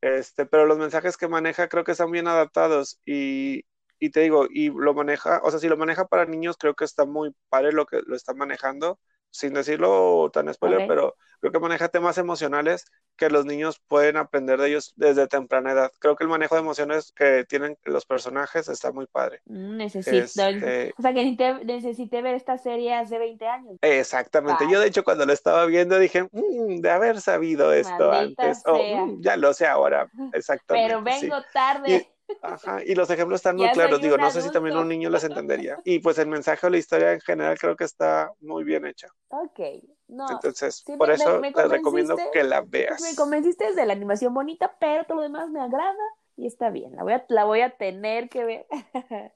este, 0.00 0.46
pero 0.46 0.66
los 0.66 0.78
mensajes 0.78 1.16
que 1.16 1.28
maneja 1.28 1.68
creo 1.68 1.84
que 1.84 1.92
están 1.92 2.10
bien 2.10 2.28
adaptados 2.28 3.00
y, 3.06 3.64
y 4.00 4.10
te 4.10 4.20
digo, 4.20 4.46
y 4.50 4.70
lo 4.70 4.94
maneja, 4.94 5.40
o 5.44 5.50
sea, 5.50 5.60
si 5.60 5.68
lo 5.68 5.76
maneja 5.76 6.06
para 6.08 6.26
niños, 6.26 6.56
creo 6.58 6.74
que 6.74 6.84
está 6.84 7.06
muy 7.06 7.34
padre 7.50 7.72
lo 7.72 7.86
que 7.86 8.02
lo 8.06 8.16
está 8.16 8.34
manejando, 8.34 9.00
sin 9.30 9.54
decirlo 9.54 10.30
tan 10.32 10.52
spoiler, 10.54 10.82
Ok. 10.82 10.88
pero 10.88 11.16
creo 11.40 11.52
que 11.52 11.60
maneja 11.60 11.88
temas 11.88 12.18
emocionales 12.18 12.84
que 13.16 13.30
los 13.30 13.44
niños 13.44 13.80
pueden 13.88 14.16
aprender 14.16 14.60
de 14.60 14.68
ellos 14.68 14.92
desde 14.96 15.26
temprana 15.26 15.72
edad. 15.72 15.92
Creo 15.98 16.16
que 16.16 16.24
el 16.24 16.30
manejo 16.30 16.54
de 16.54 16.60
emociones 16.62 17.12
que 17.12 17.44
tienen 17.48 17.76
los 17.84 18.04
personajes 18.06 18.68
está 18.68 18.92
muy 18.92 19.06
padre. 19.06 19.40
Mm, 19.46 19.76
Necesito... 19.76 20.16
Este, 20.46 20.94
O 20.98 21.02
sea, 21.02 21.12
que 21.12 21.24
necesité, 21.24 21.64
necesité 21.64 22.22
ver 22.22 22.34
esta 22.34 22.58
serie 22.58 22.94
hace 22.94 23.18
20 23.18 23.46
años. 23.46 23.76
Exactamente. 23.80 24.64
Yo 24.70 24.80
de 24.80 24.88
hecho 24.88 25.04
cuando 25.04 25.26
lo 25.26 25.32
estaba 25.32 25.66
viendo 25.66 25.98
dije, 25.98 26.24
"Mm, 26.32 26.80
de 26.80 26.90
haber 26.90 27.20
sabido 27.20 27.72
esto 27.72 28.08
Maldita 28.08 28.42
antes. 28.44 28.62
"Mm, 28.66 29.20
ya 29.22 29.36
lo 29.36 29.52
sé 29.54 29.66
ahora. 29.66 30.08
Exactamente. 30.34 30.88
Pero 30.88 30.98
sí. 30.98 31.26
vengo 31.26 31.42
tarde. 31.52 32.11
Ajá, 32.42 32.82
y 32.84 32.94
los 32.94 33.08
ejemplos 33.10 33.38
están 33.38 33.56
muy 33.56 33.70
claros. 33.70 34.00
Digo, 34.00 34.18
no 34.18 34.30
sé 34.30 34.42
si 34.42 34.50
también 34.50 34.76
un 34.76 34.88
niño 34.88 35.10
las 35.10 35.24
entendería. 35.24 35.78
Y 35.84 36.00
pues 36.00 36.18
el 36.18 36.26
mensaje 36.28 36.66
o 36.66 36.70
la 36.70 36.78
historia 36.78 37.12
en 37.12 37.20
general 37.20 37.58
creo 37.58 37.76
que 37.76 37.84
está 37.84 38.32
muy 38.40 38.64
bien 38.64 38.86
hecha. 38.86 39.08
Ok. 39.28 39.60
No. 40.08 40.28
Entonces, 40.28 40.82
sí, 40.84 40.96
por 40.96 41.08
me- 41.08 41.14
eso 41.14 41.40
me 41.40 41.52
te 41.52 41.66
recomiendo 41.68 42.16
que 42.32 42.42
la 42.44 42.60
Pues 42.60 42.70
veas. 42.70 43.02
me 43.02 43.14
convenciste 43.16 43.64
desde 43.66 43.86
la 43.86 43.92
animación 43.92 44.34
bonita, 44.34 44.76
pero 44.78 45.04
todo 45.04 45.16
lo 45.18 45.22
demás 45.22 45.50
me 45.50 45.60
agrada 45.60 45.94
y 46.36 46.46
está 46.46 46.70
bien. 46.70 46.96
La 46.96 47.02
voy 47.04 47.12
a, 47.12 47.24
la 47.28 47.44
voy 47.44 47.60
a 47.60 47.70
tener 47.76 48.28
que 48.28 48.44
ver. 48.44 48.66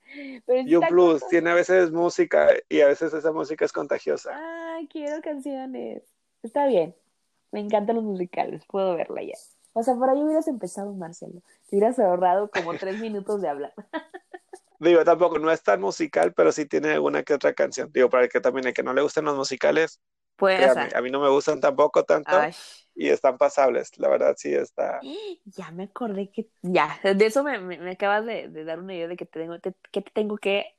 Pero 0.46 0.62
sí 0.64 0.70
Y 0.70 0.74
un 0.74 0.82
está 0.82 0.88
plus, 0.88 1.12
corto. 1.20 1.26
tiene 1.28 1.50
a 1.50 1.54
veces 1.54 1.90
música 1.92 2.48
y 2.68 2.80
a 2.80 2.86
veces 2.88 3.12
esa 3.14 3.32
música 3.32 3.64
es 3.64 3.72
contagiosa. 3.72 4.32
Ay, 4.76 4.88
quiero 4.88 5.20
canciones. 5.22 6.02
Está 6.42 6.66
bien. 6.66 6.94
Me 7.52 7.60
encantan 7.60 7.96
los 7.96 8.04
musicales. 8.04 8.64
Puedo 8.66 8.96
verla 8.96 9.22
ya. 9.22 9.34
O 9.76 9.82
sea, 9.82 9.94
por 9.96 10.10
ahí 10.10 10.22
hubieras 10.22 10.48
empezado, 10.48 10.92
Marcelo. 10.94 11.42
Te 11.68 11.76
hubieras 11.76 11.98
ahorrado 11.98 12.50
como 12.50 12.76
tres 12.78 12.98
minutos 12.98 13.40
de 13.42 13.48
hablar. 13.48 13.74
Digo, 14.78 15.04
tampoco 15.04 15.38
no 15.38 15.50
es 15.50 15.62
tan 15.62 15.80
musical, 15.80 16.34
pero 16.34 16.52
sí 16.52 16.66
tiene 16.66 16.90
alguna 16.92 17.22
que 17.22 17.34
otra 17.34 17.54
canción. 17.54 17.90
Digo, 17.92 18.10
para 18.10 18.24
el 18.24 18.28
que 18.30 18.40
también 18.40 18.66
el 18.66 18.74
que 18.74 18.82
no 18.82 18.92
le 18.92 19.02
gusten 19.02 19.24
los 19.24 19.36
musicales, 19.36 20.00
Pues, 20.36 20.76
a 20.94 21.02
mí 21.02 21.10
no 21.10 21.20
me 21.20 21.28
gustan 21.30 21.60
tampoco 21.60 22.04
tanto 22.04 22.48
ay, 22.48 22.52
y 22.94 23.08
están 23.10 23.38
pasables. 23.38 23.98
La 23.98 24.08
verdad 24.08 24.34
sí 24.38 24.54
está. 24.54 25.06
ya 25.44 25.70
me 25.70 25.84
acordé 25.84 26.30
que. 26.30 26.50
Ya, 26.62 26.98
de 27.02 27.26
eso 27.26 27.42
me, 27.44 27.58
me- 27.60 27.78
me 27.78 27.92
acabas 27.92 28.24
de, 28.26 28.48
de 28.48 28.64
dar 28.64 28.80
una 28.80 28.94
idea 28.94 29.08
de 29.08 29.16
que 29.16 29.26
te 29.26 29.40
tengo, 29.40 29.58
te- 29.60 29.74
que 29.92 30.02
te 30.02 30.10
tengo 30.10 30.38
que 30.38 30.76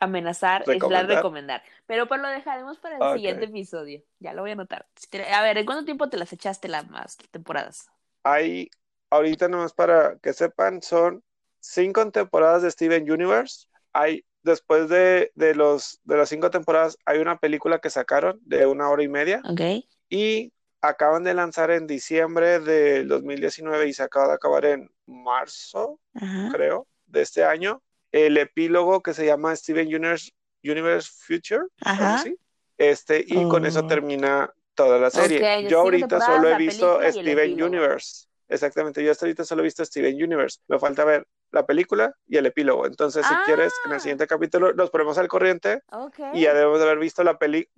amenazar, 0.00 0.68
es 0.70 0.86
la 0.88 1.02
Recomendar. 1.02 1.08
recomendar. 1.08 1.62
Pero 1.86 2.08
pues 2.08 2.20
lo 2.22 2.28
dejaremos 2.28 2.78
para 2.78 2.98
el 2.98 3.08
siguiente 3.08 3.46
episodio. 3.46 4.02
Ya 4.20 4.34
lo 4.34 4.42
voy 4.42 4.50
a 4.52 4.54
anotar. 4.54 4.88
A 5.32 5.42
ver, 5.42 5.58
¿en 5.58 5.66
cuánto 5.66 5.84
tiempo 5.86 6.10
te 6.10 6.18
las 6.18 6.32
echaste 6.32 6.68
las 6.68 6.88
más 6.90 7.18
temporadas? 7.32 7.90
Hay, 8.22 8.70
ahorita 9.10 9.48
nomás 9.48 9.72
para 9.72 10.18
que 10.18 10.32
sepan, 10.32 10.82
son 10.82 11.22
cinco 11.60 12.10
temporadas 12.10 12.62
de 12.62 12.70
Steven 12.70 13.10
Universe. 13.10 13.66
Hay, 13.92 14.24
después 14.42 14.88
de, 14.88 15.32
de 15.34 15.54
los, 15.54 16.00
de 16.04 16.16
las 16.16 16.28
cinco 16.28 16.50
temporadas, 16.50 16.96
hay 17.04 17.18
una 17.18 17.38
película 17.38 17.78
que 17.80 17.90
sacaron 17.90 18.38
de 18.44 18.66
una 18.66 18.88
hora 18.90 19.02
y 19.02 19.08
media 19.08 19.42
Ok. 19.48 19.60
y 20.08 20.52
acaban 20.80 21.24
de 21.24 21.34
lanzar 21.34 21.70
en 21.70 21.86
diciembre 21.86 22.60
del 22.60 23.08
2019 23.08 23.88
y 23.88 23.92
se 23.92 24.02
acaba 24.02 24.28
de 24.28 24.34
acabar 24.34 24.64
en 24.64 24.90
marzo, 25.06 26.00
Ajá. 26.14 26.48
creo, 26.52 26.86
de 27.06 27.22
este 27.22 27.44
año, 27.44 27.82
el 28.12 28.36
epílogo 28.38 29.02
que 29.02 29.14
se 29.14 29.26
llama 29.26 29.54
Steven 29.54 29.86
Universe, 29.88 30.30
Universe 30.64 31.10
Future, 31.26 31.64
Ajá. 31.84 32.14
así. 32.14 32.36
Este, 32.78 33.22
y 33.26 33.46
con 33.46 33.66
eso 33.66 33.80
Oh. 33.80 33.86
termina 33.86 34.52
toda 34.84 34.98
la 34.98 35.10
serie. 35.10 35.68
Yo 35.68 35.80
ahorita 35.80 36.20
solo 36.20 36.48
he 36.48 36.56
visto 36.56 37.00
Steven. 37.10 37.62
Universe. 37.62 38.26
Exactamente, 38.48 39.04
yo 39.04 39.12
hasta 39.12 39.26
ahorita 39.26 39.44
solo 39.44 39.62
he 39.62 39.64
visto 39.64 39.84
Steven 39.84 40.14
Universe. 40.14 40.58
Me 40.68 40.78
falta 40.78 41.04
ver 41.04 41.26
la 41.52 41.66
película 41.66 42.14
y 42.28 42.36
el 42.36 42.46
epílogo. 42.46 42.86
Entonces, 42.86 43.26
si 43.26 43.34
Ah. 43.34 43.42
quieres, 43.44 43.72
en 43.86 43.92
el 43.92 44.00
siguiente 44.00 44.26
capítulo 44.26 44.72
nos 44.72 44.90
ponemos 44.90 45.18
al 45.18 45.28
corriente 45.28 45.82
Ok. 45.92 46.18
y 46.34 46.42
ya 46.42 46.54
debemos 46.54 46.78
de 46.78 46.84
haber 46.84 46.98
visto 46.98 47.22
la 47.24 47.38
peli 47.38 47.68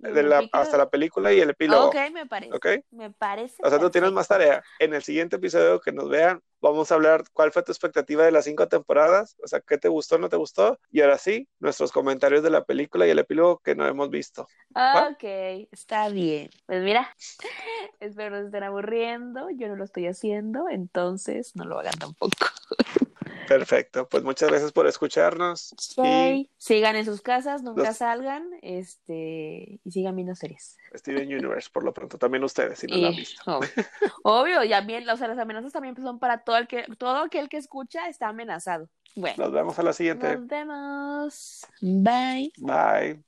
hasta 0.51 0.77
la 0.77 0.89
película 0.89 1.33
y 1.33 1.39
el 1.39 1.49
epílogo. 1.51 1.87
Ok, 1.87 1.95
me 2.11 2.25
parece. 2.25 2.53
¿Ok? 2.55 2.67
Me 2.91 3.11
parece. 3.11 3.55
O 3.63 3.69
sea, 3.69 3.79
tú 3.79 3.89
tienes 3.89 4.11
más 4.11 4.27
tarea. 4.27 4.63
En 4.79 4.93
el 4.93 5.03
siguiente 5.03 5.35
episodio 5.37 5.79
que 5.79 5.91
nos 5.91 6.09
vean, 6.09 6.41
vamos 6.61 6.91
a 6.91 6.95
hablar 6.95 7.23
cuál 7.33 7.51
fue 7.51 7.61
tu 7.63 7.71
expectativa 7.73 8.23
de 8.23 8.31
las 8.31 8.45
cinco 8.45 8.67
temporadas, 8.69 9.35
o 9.43 9.47
sea, 9.47 9.59
qué 9.59 9.77
te 9.77 9.89
gustó, 9.89 10.17
no 10.17 10.29
te 10.29 10.37
gustó, 10.37 10.79
y 10.91 11.01
ahora 11.01 11.17
sí, 11.17 11.49
nuestros 11.59 11.91
comentarios 11.91 12.41
de 12.41 12.49
la 12.49 12.63
película 12.63 13.05
y 13.05 13.09
el 13.09 13.19
epílogo 13.19 13.59
que 13.59 13.75
no 13.75 13.85
hemos 13.85 14.09
visto. 14.09 14.47
¿Va? 14.75 15.09
Ok, 15.09 15.23
está 15.71 16.07
bien. 16.07 16.49
Pues 16.65 16.81
mira, 16.81 17.13
espero 17.99 18.29
no 18.29 18.39
se 18.41 18.45
estén 18.45 18.63
aburriendo. 18.63 19.49
Yo 19.51 19.67
no 19.67 19.75
lo 19.75 19.83
estoy 19.83 20.07
haciendo, 20.07 20.69
entonces 20.69 21.51
no 21.55 21.65
lo 21.65 21.79
hagan 21.79 21.97
tampoco. 21.99 22.31
Perfecto, 23.47 24.07
pues 24.09 24.23
muchas 24.23 24.49
gracias 24.49 24.71
por 24.71 24.87
escucharnos. 24.87 25.73
Ok, 25.97 26.47
sigan 26.57 26.95
en 26.95 27.05
sus 27.05 27.21
casas, 27.21 27.63
nunca 27.63 27.83
Los- 27.83 27.97
salgan, 27.97 28.47
este, 28.61 29.79
y 29.83 29.91
sigan 29.91 30.15
viendo 30.15 30.35
series. 30.35 30.77
Steven 30.95 31.27
Universe, 31.27 31.69
por 31.71 31.83
lo 31.83 31.93
pronto, 31.93 32.17
también 32.17 32.43
ustedes, 32.43 32.79
si 32.79 32.87
no 32.87 32.97
lo 32.97 33.07
han 33.07 33.13
Y- 33.13 33.17
visto. 33.17 33.41
oh, 33.45 33.61
obvio, 34.23 34.63
y 34.63 34.69
también, 34.69 35.07
o 35.09 35.17
sea, 35.17 35.27
las 35.27 35.37
amenazas 35.39 35.71
también 35.71 35.95
son 35.95 36.19
para 36.19 36.43
todo 36.43 36.57
el 36.57 36.67
que, 36.67 36.85
todo 36.97 37.17
aquel 37.17 37.49
que 37.49 37.57
escucha 37.57 38.07
está 38.09 38.27
amenazado. 38.29 38.89
Bueno, 39.15 39.43
Nos 39.45 39.51
vemos 39.53 39.77
a 39.79 39.83
la 39.83 39.93
siguiente. 39.93 40.35
nos 40.37 40.47
vemos. 40.47 41.61
Bye. 41.81 42.51
Bye. 42.57 43.23